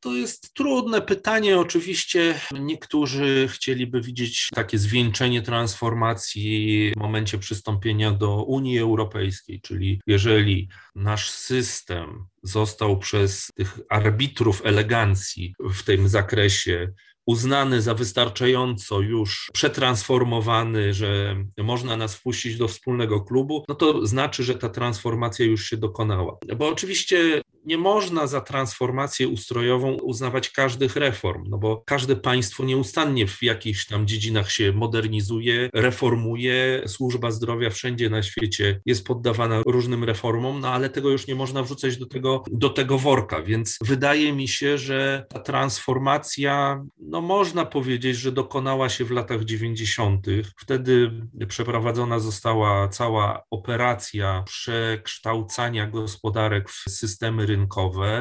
To 0.00 0.14
jest 0.16 0.54
trudne 0.54 1.02
pytanie. 1.02 1.58
Oczywiście 1.58 2.40
niektórzy 2.60 3.48
chcieliby 3.52 4.00
widzieć 4.00 4.48
takie 4.54 4.78
zwieńczenie 4.78 5.42
transformacji 5.42 6.92
w 6.96 7.00
momencie 7.00 7.38
przystąpienia 7.38 8.12
do 8.12 8.42
Unii 8.42 8.78
Europejskiej, 8.78 9.60
czyli 9.60 10.00
jeżeli 10.06 10.68
nasz 10.94 11.30
system 11.30 12.26
został 12.42 12.98
przez 12.98 13.48
tych 13.54 13.80
arbitrów 13.90 14.62
elegancji 14.64 15.54
w 15.60 15.82
tym 15.82 16.08
zakresie 16.08 16.92
uznany 17.26 17.82
za 17.82 17.94
wystarczająco 17.94 19.00
już 19.00 19.50
przetransformowany, 19.52 20.94
że 20.94 21.36
można 21.58 21.96
nas 21.96 22.14
wpuścić 22.14 22.56
do 22.56 22.68
wspólnego 22.68 23.20
klubu, 23.20 23.64
no 23.68 23.74
to 23.74 24.06
znaczy, 24.06 24.44
że 24.44 24.54
ta 24.54 24.68
transformacja 24.68 25.46
już 25.46 25.64
się 25.64 25.76
dokonała. 25.76 26.38
Bo 26.56 26.68
oczywiście 26.68 27.42
nie 27.68 27.78
można 27.78 28.26
za 28.26 28.40
transformację 28.40 29.28
ustrojową 29.28 29.92
uznawać 29.92 30.50
każdych 30.50 30.96
reform, 30.96 31.44
no 31.48 31.58
bo 31.58 31.82
każde 31.86 32.16
państwo 32.16 32.64
nieustannie 32.64 33.26
w 33.26 33.42
jakichś 33.42 33.86
tam 33.86 34.06
dziedzinach 34.06 34.52
się 34.52 34.72
modernizuje, 34.72 35.70
reformuje, 35.74 36.82
służba 36.86 37.30
zdrowia 37.30 37.70
wszędzie 37.70 38.10
na 38.10 38.22
świecie 38.22 38.80
jest 38.86 39.06
poddawana 39.06 39.62
różnym 39.66 40.04
reformom, 40.04 40.60
no 40.60 40.68
ale 40.68 40.90
tego 40.90 41.10
już 41.10 41.26
nie 41.26 41.34
można 41.34 41.62
wrzucać 41.62 41.96
do 41.96 42.06
tego, 42.06 42.42
do 42.50 42.68
tego 42.70 42.98
worka, 42.98 43.42
więc 43.42 43.78
wydaje 43.84 44.32
mi 44.32 44.48
się, 44.48 44.78
że 44.78 45.26
ta 45.28 45.40
transformacja, 45.40 46.84
no 46.98 47.20
można 47.20 47.64
powiedzieć, 47.64 48.16
że 48.16 48.32
dokonała 48.32 48.88
się 48.88 49.04
w 49.04 49.10
latach 49.10 49.44
90. 49.44 50.26
Wtedy 50.56 51.10
przeprowadzona 51.48 52.18
została 52.18 52.88
cała 52.88 53.42
operacja 53.50 54.42
przekształcania 54.46 55.86
gospodarek 55.86 56.70
w 56.70 56.90
systemy 56.90 57.46
rynkowe, 57.46 57.57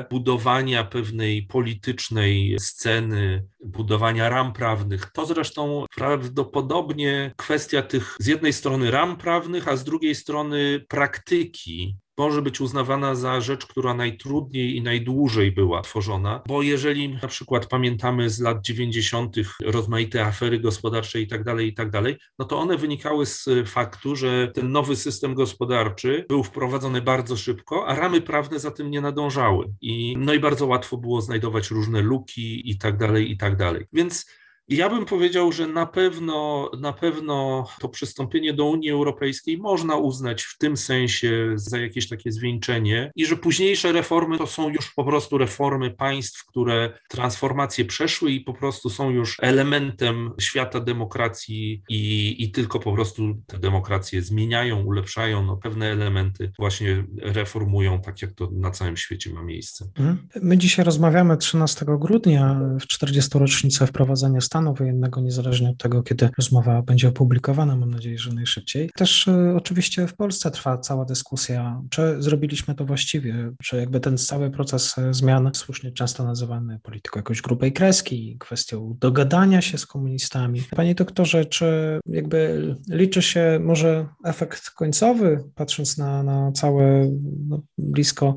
budowania 0.09 0.83
pewnej 0.83 1.43
politycznej 1.43 2.55
sceny, 2.59 3.45
budowania 3.65 4.29
ram 4.29 4.53
prawnych. 4.53 5.11
To 5.13 5.25
zresztą 5.25 5.85
prawdopodobnie 5.95 7.33
kwestia 7.37 7.81
tych 7.81 8.15
z 8.19 8.27
jednej 8.27 8.53
strony 8.53 8.91
ram 8.91 9.17
prawnych, 9.17 9.67
a 9.67 9.75
z 9.75 9.83
drugiej 9.83 10.15
strony 10.15 10.85
praktyki 10.89 11.97
może 12.17 12.41
być 12.41 12.61
uznawana 12.61 13.15
za 13.15 13.41
rzecz, 13.41 13.65
która 13.65 13.93
najtrudniej 13.93 14.75
i 14.75 14.81
najdłużej 14.81 15.51
była 15.51 15.81
tworzona, 15.81 16.41
bo 16.47 16.61
jeżeli 16.61 17.09
na 17.09 17.27
przykład 17.27 17.65
pamiętamy 17.65 18.29
z 18.29 18.39
lat 18.39 18.61
90. 18.61 19.35
rozmaite 19.61 20.25
afery 20.25 20.59
gospodarcze 20.59 21.21
i 21.21 21.27
tak 21.27 21.43
dalej, 21.43 21.67
i 21.67 21.73
tak 21.73 21.89
dalej, 21.89 22.17
no 22.39 22.45
to 22.45 22.59
one 22.59 22.77
wynikały 22.77 23.25
z 23.25 23.49
faktu, 23.65 24.15
że 24.15 24.51
ten 24.53 24.71
nowy 24.71 24.95
system 24.95 25.33
gospodarczy 25.33 26.25
był 26.29 26.43
wprowadzony 26.43 27.01
bardzo 27.01 27.37
szybko, 27.37 27.87
a 27.87 27.95
ramy 27.95 28.21
prawne 28.21 28.59
za 28.59 28.71
tym 28.71 28.91
nie 28.91 29.01
nadążały. 29.01 29.73
I, 29.81 30.15
no 30.17 30.33
i 30.33 30.39
bardzo 30.39 30.65
łatwo 30.65 30.97
było 30.97 31.21
znajdować 31.21 31.71
różne 31.71 32.01
luki 32.01 32.69
i 32.69 32.77
tak 32.77 32.97
dalej, 32.97 33.31
i 33.31 33.37
tak 33.37 33.55
dalej. 33.55 33.85
Więc 33.93 34.25
ja 34.69 34.89
bym 34.89 35.05
powiedział, 35.05 35.51
że 35.51 35.67
na 35.67 35.85
pewno, 35.85 36.69
na 36.79 36.93
pewno 36.93 37.67
to 37.79 37.89
przystąpienie 37.89 38.53
do 38.53 38.65
Unii 38.65 38.91
Europejskiej 38.91 39.57
można 39.57 39.95
uznać 39.95 40.43
w 40.43 40.57
tym 40.57 40.77
sensie 40.77 41.51
za 41.55 41.77
jakieś 41.79 42.09
takie 42.09 42.31
zwieńczenie 42.31 43.11
i 43.15 43.25
że 43.25 43.37
późniejsze 43.37 43.91
reformy 43.91 44.37
to 44.37 44.47
są 44.47 44.69
już 44.69 44.93
po 44.93 45.03
prostu 45.03 45.37
reformy 45.37 45.91
państw, 45.91 46.45
które 46.45 46.99
transformacje 47.09 47.85
przeszły 47.85 48.31
i 48.31 48.41
po 48.41 48.53
prostu 48.53 48.89
są 48.89 49.09
już 49.09 49.37
elementem 49.41 50.31
świata 50.39 50.79
demokracji 50.79 51.83
i, 51.89 52.35
i 52.43 52.51
tylko 52.51 52.79
po 52.79 52.93
prostu 52.93 53.35
te 53.47 53.59
demokracje 53.59 54.21
zmieniają, 54.21 54.83
ulepszają, 54.83 55.45
no 55.45 55.57
pewne 55.57 55.91
elementy 55.91 56.51
właśnie 56.59 57.05
reformują, 57.21 58.01
tak 58.01 58.21
jak 58.21 58.31
to 58.31 58.49
na 58.51 58.71
całym 58.71 58.97
świecie 58.97 59.33
ma 59.33 59.43
miejsce. 59.43 59.89
Mhm. 59.99 60.27
My 60.41 60.57
dzisiaj 60.57 60.85
rozmawiamy 60.85 61.37
13 61.37 61.85
grudnia 61.99 62.59
w 62.81 62.87
40. 62.87 63.39
rocznicę 63.39 63.87
wprowadzenia 63.87 64.41
stanu 64.41 64.56
stanu 64.57 64.73
wojennego, 64.73 65.21
niezależnie 65.21 65.69
od 65.69 65.77
tego, 65.77 66.03
kiedy 66.03 66.29
rozmowa 66.37 66.81
będzie 66.81 67.07
opublikowana, 67.07 67.75
mam 67.75 67.91
nadzieję, 67.91 68.17
że 68.17 68.33
najszybciej. 68.33 68.89
Też 68.95 69.27
e, 69.27 69.55
oczywiście 69.55 70.07
w 70.07 70.15
Polsce 70.15 70.51
trwa 70.51 70.77
cała 70.77 71.05
dyskusja, 71.05 71.81
czy 71.89 72.15
zrobiliśmy 72.19 72.75
to 72.75 72.85
właściwie, 72.85 73.51
czy 73.63 73.77
jakby 73.77 73.99
ten 73.99 74.17
cały 74.17 74.51
proces 74.51 74.97
e, 74.97 75.13
zmian, 75.13 75.51
słusznie 75.53 75.91
często 75.91 76.23
nazywany 76.23 76.79
polityką 76.83 77.19
jakoś 77.19 77.41
grubej 77.41 77.73
kreski, 77.73 78.37
kwestią 78.39 78.97
dogadania 78.99 79.61
się 79.61 79.77
z 79.77 79.85
komunistami. 79.85 80.61
Panie 80.75 80.95
doktorze, 80.95 81.45
czy 81.45 81.99
jakby 82.05 82.75
liczy 82.89 83.21
się 83.21 83.59
może 83.63 84.07
efekt 84.25 84.69
końcowy, 84.69 85.43
patrząc 85.55 85.97
na, 85.97 86.23
na 86.23 86.51
całe 86.51 87.11
no, 87.47 87.61
blisko 87.77 88.35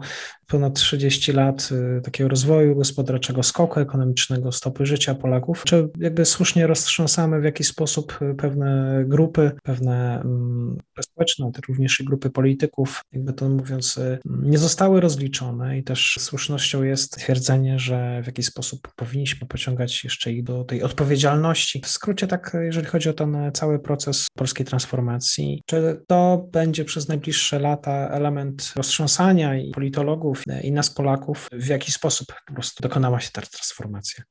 ponad 0.50 0.74
30 0.74 1.32
lat 1.32 1.68
y, 1.98 2.00
takiego 2.02 2.28
rozwoju 2.30 2.76
gospodarczego, 2.76 3.42
skoku 3.42 3.80
ekonomicznego, 3.80 4.52
stopy 4.52 4.86
życia 4.86 5.14
Polaków, 5.14 5.64
czy 5.64 5.88
jakby 5.98 6.24
słusznie 6.24 6.66
roztrząsamy 6.66 7.40
w 7.40 7.44
jakiś 7.44 7.66
sposób 7.66 8.18
y, 8.22 8.34
pewne 8.34 9.02
grupy, 9.06 9.50
pewne 9.62 10.22
um, 10.24 10.78
społeczne, 11.00 11.50
również 11.68 12.00
i 12.00 12.04
grupy 12.04 12.30
polityków, 12.30 13.00
jakby 13.12 13.32
to 13.32 13.48
mówiąc, 13.48 13.96
y, 13.96 14.18
nie 14.26 14.58
zostały 14.58 15.00
rozliczone 15.00 15.78
i 15.78 15.84
też 15.84 16.16
słusznością 16.20 16.82
jest 16.82 17.16
twierdzenie, 17.16 17.78
że 17.78 18.22
w 18.22 18.26
jakiś 18.26 18.46
sposób 18.46 18.88
powinniśmy 18.96 19.48
pociągać 19.48 20.04
jeszcze 20.04 20.32
ich 20.32 20.44
do 20.44 20.64
tej 20.64 20.82
odpowiedzialności. 20.82 21.80
W 21.84 21.88
skrócie 21.88 22.26
tak, 22.26 22.56
jeżeli 22.60 22.86
chodzi 22.86 23.08
o 23.08 23.12
ten 23.12 23.50
cały 23.54 23.78
proces 23.78 24.26
polskiej 24.36 24.66
transformacji, 24.66 25.62
czy 25.66 26.02
to 26.06 26.48
będzie 26.52 26.84
przez 26.84 27.08
najbliższe 27.08 27.58
lata 27.58 28.08
element 28.08 28.72
roztrząsania 28.76 29.58
i 29.58 29.70
politologów, 29.70 30.39
i 30.62 30.72
nas 30.72 30.90
Polaków, 30.90 31.48
w 31.52 31.66
jaki 31.66 31.92
sposób 31.92 32.26
po 32.46 32.54
prostu 32.54 32.82
dokonała 32.82 33.20
się 33.20 33.30
ta 33.32 33.42
transformacja. 33.42 34.24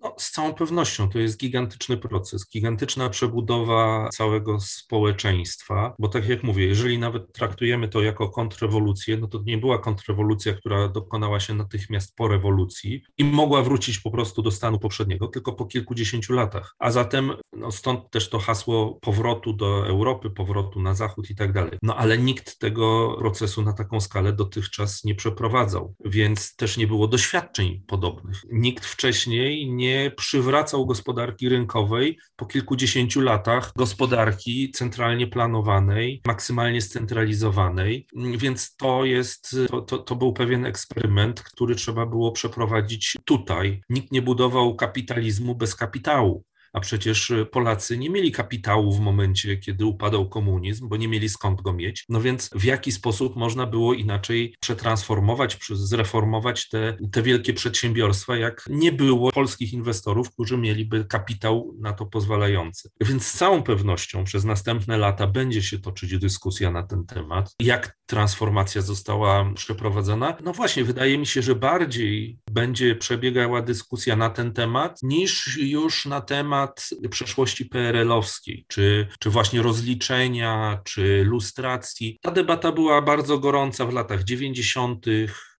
No, 0.00 0.14
z 0.18 0.30
całą 0.30 0.54
pewnością 0.54 1.08
to 1.08 1.18
jest 1.18 1.38
gigantyczny 1.38 1.96
proces, 1.96 2.50
gigantyczna 2.50 3.10
przebudowa 3.10 4.08
całego 4.12 4.60
społeczeństwa, 4.60 5.94
bo 5.98 6.08
tak 6.08 6.28
jak 6.28 6.42
mówię, 6.42 6.66
jeżeli 6.66 6.98
nawet 6.98 7.32
traktujemy 7.32 7.88
to 7.88 8.02
jako 8.02 8.28
kontrrewolucję, 8.28 9.16
no 9.16 9.26
to 9.26 9.42
nie 9.46 9.58
była 9.58 9.78
kontrrewolucja, 9.78 10.54
która 10.54 10.88
dokonała 10.88 11.40
się 11.40 11.54
natychmiast 11.54 12.16
po 12.16 12.28
rewolucji 12.28 13.02
i 13.18 13.24
mogła 13.24 13.62
wrócić 13.62 13.98
po 13.98 14.10
prostu 14.10 14.42
do 14.42 14.50
stanu 14.50 14.78
poprzedniego, 14.78 15.28
tylko 15.28 15.52
po 15.52 15.66
kilkudziesięciu 15.66 16.32
latach. 16.32 16.74
A 16.78 16.90
zatem 16.90 17.32
no 17.52 17.72
stąd 17.72 18.10
też 18.10 18.30
to 18.30 18.38
hasło 18.38 18.98
powrotu 19.00 19.52
do 19.52 19.86
Europy, 19.86 20.30
powrotu 20.30 20.80
na 20.80 20.94
zachód 20.94 21.30
i 21.30 21.36
tak 21.36 21.52
dalej. 21.52 21.78
No 21.82 21.96
ale 21.96 22.18
nikt 22.18 22.58
tego 22.58 23.16
procesu 23.18 23.62
na 23.62 23.72
taką 23.72 24.00
skalę 24.00 24.32
dotychczas 24.32 25.04
nie 25.04 25.14
przeprowadzał, 25.14 25.94
więc 26.04 26.56
też 26.56 26.76
nie 26.76 26.86
było 26.86 27.08
doświadczeń 27.08 27.82
podobnych. 27.86 28.42
Nikt 28.52 28.86
wcześniej 28.86 29.70
nie 29.72 29.95
przywracał 30.16 30.86
gospodarki 30.86 31.48
rynkowej 31.48 32.18
po 32.36 32.46
kilkudziesięciu 32.46 33.20
latach 33.20 33.72
gospodarki 33.76 34.70
centralnie 34.70 35.26
planowanej, 35.26 36.20
maksymalnie 36.26 36.80
scentralizowanej, 36.80 38.06
więc 38.36 38.76
to 38.76 39.04
jest, 39.04 39.56
to, 39.68 39.80
to, 39.80 39.98
to 39.98 40.16
był 40.16 40.32
pewien 40.32 40.66
eksperyment, 40.66 41.42
który 41.42 41.74
trzeba 41.74 42.06
było 42.06 42.32
przeprowadzić 42.32 43.16
tutaj. 43.24 43.82
Nikt 43.88 44.12
nie 44.12 44.22
budował 44.22 44.76
kapitalizmu 44.76 45.54
bez 45.54 45.74
kapitału 45.74 46.44
a 46.76 46.80
przecież 46.80 47.30
y, 47.30 47.46
Polacy 47.46 47.98
nie 47.98 48.10
mieli 48.10 48.32
kapitału 48.32 48.92
w 48.92 49.00
momencie, 49.00 49.56
kiedy 49.56 49.84
upadał 49.84 50.28
komunizm, 50.28 50.88
bo 50.88 50.96
nie 50.96 51.08
mieli 51.08 51.28
skąd 51.28 51.62
go 51.62 51.72
mieć. 51.72 52.04
No 52.08 52.20
więc 52.20 52.50
w 52.54 52.64
jaki 52.64 52.92
sposób 52.92 53.36
można 53.36 53.66
było 53.66 53.94
inaczej 53.94 54.54
przetransformować, 54.60 55.58
zreformować 55.70 56.68
te, 56.68 56.96
te 57.12 57.22
wielkie 57.22 57.54
przedsiębiorstwa, 57.54 58.36
jak 58.36 58.64
nie 58.70 58.92
było 58.92 59.32
polskich 59.32 59.72
inwestorów, 59.72 60.32
którzy 60.32 60.58
mieliby 60.58 61.04
kapitał 61.04 61.74
na 61.80 61.92
to 61.92 62.06
pozwalający. 62.06 62.90
Więc 63.00 63.26
z 63.26 63.38
całą 63.38 63.62
pewnością 63.62 64.24
przez 64.24 64.44
następne 64.44 64.98
lata 64.98 65.26
będzie 65.26 65.62
się 65.62 65.78
toczyć 65.78 66.18
dyskusja 66.18 66.70
na 66.70 66.82
ten 66.82 67.06
temat, 67.06 67.54
jak 67.60 67.96
transformacja 68.06 68.82
została 68.82 69.52
przeprowadzona. 69.54 70.36
No 70.44 70.52
właśnie, 70.52 70.84
wydaje 70.84 71.18
mi 71.18 71.26
się, 71.26 71.42
że 71.42 71.54
bardziej 71.54 72.38
będzie 72.50 72.96
przebiegała 72.96 73.62
dyskusja 73.62 74.16
na 74.16 74.30
ten 74.30 74.52
temat 74.52 74.98
niż 75.02 75.58
już 75.58 76.06
na 76.06 76.20
temat 76.20 76.65
temat 76.66 77.10
przeszłości 77.10 77.64
PRL-owskiej, 77.64 78.64
czy, 78.68 79.06
czy 79.20 79.30
właśnie 79.30 79.62
rozliczenia, 79.62 80.80
czy 80.84 81.24
lustracji. 81.24 82.18
Ta 82.22 82.30
debata 82.30 82.72
była 82.72 83.02
bardzo 83.02 83.38
gorąca 83.38 83.86
w 83.86 83.92
latach 83.92 84.24
90., 84.24 85.06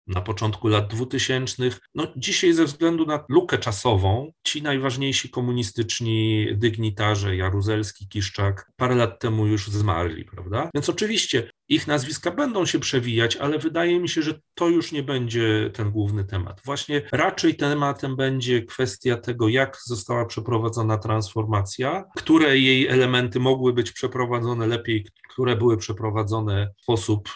na 0.07 0.21
początku 0.21 0.69
lat 0.69 0.95
2000. 0.95 1.71
No, 1.95 2.07
dzisiaj 2.17 2.53
ze 2.53 2.65
względu 2.65 3.07
na 3.07 3.25
lukę 3.29 3.59
czasową, 3.59 4.33
ci 4.45 4.63
najważniejsi 4.63 5.31
komunistyczni 5.31 6.47
dygnitarze, 6.53 7.37
Jaruzelski, 7.37 8.09
Kiszczak, 8.09 8.71
parę 8.77 8.95
lat 8.95 9.21
temu 9.21 9.47
już 9.47 9.69
zmarli, 9.69 10.25
prawda? 10.25 10.71
Więc 10.75 10.89
oczywiście 10.89 11.51
ich 11.69 11.87
nazwiska 11.87 12.31
będą 12.31 12.67
się 12.67 12.79
przewijać, 12.79 13.37
ale 13.37 13.59
wydaje 13.59 14.01
mi 14.01 14.09
się, 14.09 14.23
że 14.23 14.41
to 14.55 14.69
już 14.69 14.93
nie 14.93 15.03
będzie 15.03 15.71
ten 15.75 15.91
główny 15.91 16.25
temat. 16.25 16.61
Właśnie 16.65 17.03
raczej 17.13 17.57
tematem 17.57 18.17
będzie 18.17 18.63
kwestia 18.63 19.17
tego, 19.17 19.49
jak 19.49 19.79
została 19.85 20.25
przeprowadzona 20.25 20.99
transformacja, 20.99 22.05
które 22.17 22.59
jej 22.59 22.87
elementy 22.87 23.41
mogły 23.41 23.73
być 23.73 23.93
przeprowadzone 23.93 24.67
lepiej, 24.67 25.07
które 25.31 25.57
były 25.57 25.77
przeprowadzone 25.77 26.71
w 26.79 26.83
sposób 26.83 27.29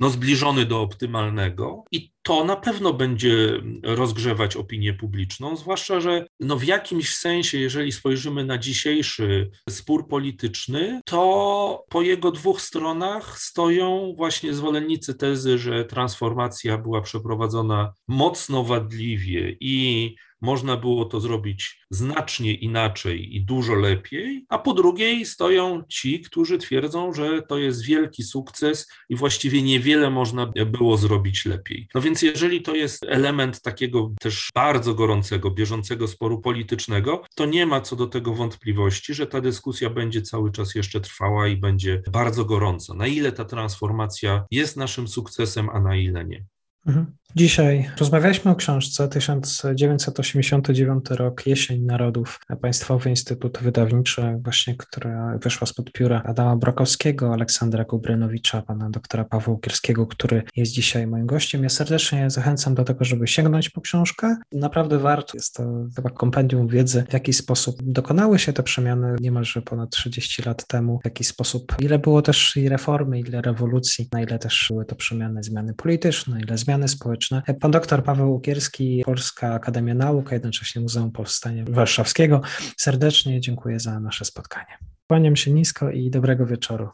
no, 0.00 0.10
zbliżony 0.10 0.66
do 0.66 0.80
optymalnego 0.80 1.84
i 1.92 2.10
to 2.28 2.44
na 2.44 2.56
pewno 2.56 2.92
będzie 2.92 3.62
rozgrzewać 3.82 4.56
opinię 4.56 4.94
publiczną, 4.94 5.56
zwłaszcza, 5.56 6.00
że 6.00 6.26
no 6.40 6.56
w 6.56 6.64
jakimś 6.64 7.14
sensie, 7.14 7.58
jeżeli 7.58 7.92
spojrzymy 7.92 8.44
na 8.44 8.58
dzisiejszy 8.58 9.50
spór 9.70 10.08
polityczny, 10.08 11.00
to 11.04 11.84
po 11.88 12.02
jego 12.02 12.30
dwóch 12.30 12.60
stronach 12.60 13.38
stoją 13.38 14.14
właśnie 14.16 14.54
zwolennicy 14.54 15.14
tezy, 15.14 15.58
że 15.58 15.84
transformacja 15.84 16.78
była 16.78 17.00
przeprowadzona 17.00 17.92
mocno 18.08 18.64
wadliwie 18.64 19.56
i 19.60 20.16
można 20.40 20.76
było 20.76 21.04
to 21.04 21.20
zrobić 21.20 21.80
znacznie 21.90 22.54
inaczej 22.54 23.36
i 23.36 23.44
dużo 23.44 23.74
lepiej, 23.74 24.44
a 24.48 24.58
po 24.58 24.74
drugiej 24.74 25.26
stoją 25.26 25.82
ci, 25.88 26.20
którzy 26.20 26.58
twierdzą, 26.58 27.12
że 27.12 27.42
to 27.42 27.58
jest 27.58 27.84
wielki 27.84 28.22
sukces 28.22 28.88
i 29.08 29.16
właściwie 29.16 29.62
niewiele 29.62 30.10
można 30.10 30.52
było 30.66 30.96
zrobić 30.96 31.46
lepiej. 31.46 31.88
No 31.94 32.00
więc 32.00 32.22
jeżeli 32.22 32.62
to 32.62 32.74
jest 32.74 33.04
element 33.08 33.62
takiego 33.62 34.12
też 34.20 34.48
bardzo 34.54 34.94
gorącego, 34.94 35.50
bieżącego 35.50 36.08
sporu 36.08 36.40
politycznego, 36.40 37.24
to 37.34 37.46
nie 37.46 37.66
ma 37.66 37.80
co 37.80 37.96
do 37.96 38.06
tego 38.06 38.34
wątpliwości, 38.34 39.14
że 39.14 39.26
ta 39.26 39.40
dyskusja 39.40 39.90
będzie 39.90 40.22
cały 40.22 40.52
czas 40.52 40.74
jeszcze 40.74 41.00
trwała 41.00 41.48
i 41.48 41.56
będzie 41.56 42.02
bardzo 42.12 42.44
gorąca. 42.44 42.94
Na 42.94 43.06
ile 43.06 43.32
ta 43.32 43.44
transformacja 43.44 44.44
jest 44.50 44.76
naszym 44.76 45.08
sukcesem, 45.08 45.70
a 45.70 45.80
na 45.80 45.96
ile 45.96 46.24
nie. 46.24 46.44
Mhm. 46.86 47.18
Dzisiaj 47.36 47.90
rozmawialiśmy 47.98 48.50
o 48.50 48.54
książce 48.54 49.08
1989 49.08 51.10
rok, 51.10 51.46
Jesień 51.46 51.82
Narodów, 51.82 52.40
Państwowy 52.60 53.10
Instytut 53.10 53.58
Wydawniczy, 53.62 54.38
właśnie, 54.44 54.76
która 54.76 55.38
wyszła 55.42 55.66
spod 55.66 55.92
pióra 55.92 56.22
Adama 56.24 56.56
Brokowskiego, 56.56 57.32
Aleksandra 57.32 57.84
Kubrynowicza, 57.84 58.62
pana 58.62 58.90
doktora 58.90 59.24
Pawła 59.24 59.54
Ukierskiego, 59.54 60.06
który 60.06 60.42
jest 60.56 60.72
dzisiaj 60.72 61.06
moim 61.06 61.26
gościem. 61.26 61.62
Ja 61.62 61.68
serdecznie 61.68 62.30
zachęcam 62.30 62.74
do 62.74 62.84
tego, 62.84 63.04
żeby 63.04 63.26
sięgnąć 63.26 63.70
po 63.70 63.80
książkę. 63.80 64.36
Naprawdę 64.52 64.98
warto, 64.98 65.32
jest 65.34 65.54
to 65.54 65.64
chyba 65.96 66.10
kompendium 66.10 66.68
wiedzy, 66.68 67.04
w 67.08 67.12
jaki 67.12 67.32
sposób 67.32 67.76
dokonały 67.82 68.38
się 68.38 68.52
te 68.52 68.62
przemiany 68.62 69.16
niemalże 69.20 69.62
ponad 69.62 69.90
30 69.90 70.42
lat 70.42 70.66
temu, 70.66 70.98
w 71.02 71.04
jaki 71.04 71.24
sposób, 71.24 71.74
ile 71.80 71.98
było 71.98 72.22
też 72.22 72.56
i 72.56 72.68
reformy, 72.68 73.20
ile 73.20 73.42
rewolucji, 73.42 74.08
na 74.12 74.22
ile 74.22 74.38
też 74.38 74.66
były 74.70 74.84
to 74.84 74.94
przemiany, 74.94 75.42
zmiany 75.42 75.74
polityczne, 75.74 76.40
ile 76.40 76.58
zmiany 76.58 76.67
społeczne, 76.68 76.88
społeczne. 76.88 77.42
Pan 77.60 77.70
doktor 77.70 78.04
Paweł 78.04 78.34
Ukierski, 78.34 79.02
Polska 79.04 79.54
Akademia 79.54 79.94
Nauk, 79.94 80.32
a 80.32 80.34
jednocześnie 80.34 80.82
Muzeum 80.82 81.12
Powstania 81.12 81.64
Warszawskiego. 81.68 82.40
Serdecznie 82.76 83.40
dziękuję 83.40 83.80
za 83.80 84.00
nasze 84.00 84.24
spotkanie. 84.24 84.78
Kłaniam 85.06 85.36
się 85.36 85.50
nisko 85.50 85.90
i 85.90 86.10
dobrego 86.10 86.46
wieczoru. 86.46 86.88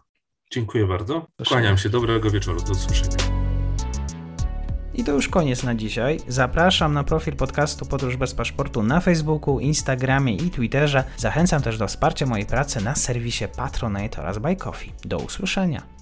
Dziękuję 0.53 0.87
bardzo. 0.87 1.27
Kłaniam 1.49 1.79
się, 1.79 1.89
dobrego 1.89 2.31
wieczoru, 2.31 2.61
do 2.61 2.73
usłyszenia. 2.73 3.17
I 4.95 5.05
to 5.05 5.13
już 5.13 5.29
koniec 5.29 5.63
na 5.63 5.75
dzisiaj. 5.75 6.21
Zapraszam 6.29 6.93
na 6.93 7.05
profil 7.05 7.37
podcastu 7.37 7.87
Podróż 7.87 8.17
bez 8.17 8.35
paszportu 8.35 8.83
na 8.83 9.01
Facebooku, 9.01 9.61
Instagramie 9.61 10.37
i 10.37 10.51
Twitterze. 10.51 11.05
Zachęcam 11.17 11.63
też 11.63 11.79
do 11.79 11.87
wsparcia 11.87 12.27
mojej 12.27 12.47
pracy 12.47 12.85
na 12.85 12.95
serwisie 12.95 13.45
Patronite 13.57 14.23
oraz 14.23 14.39
Buy 14.39 14.57
Coffee. 14.57 14.93
Do 15.05 15.19
usłyszenia. 15.19 15.94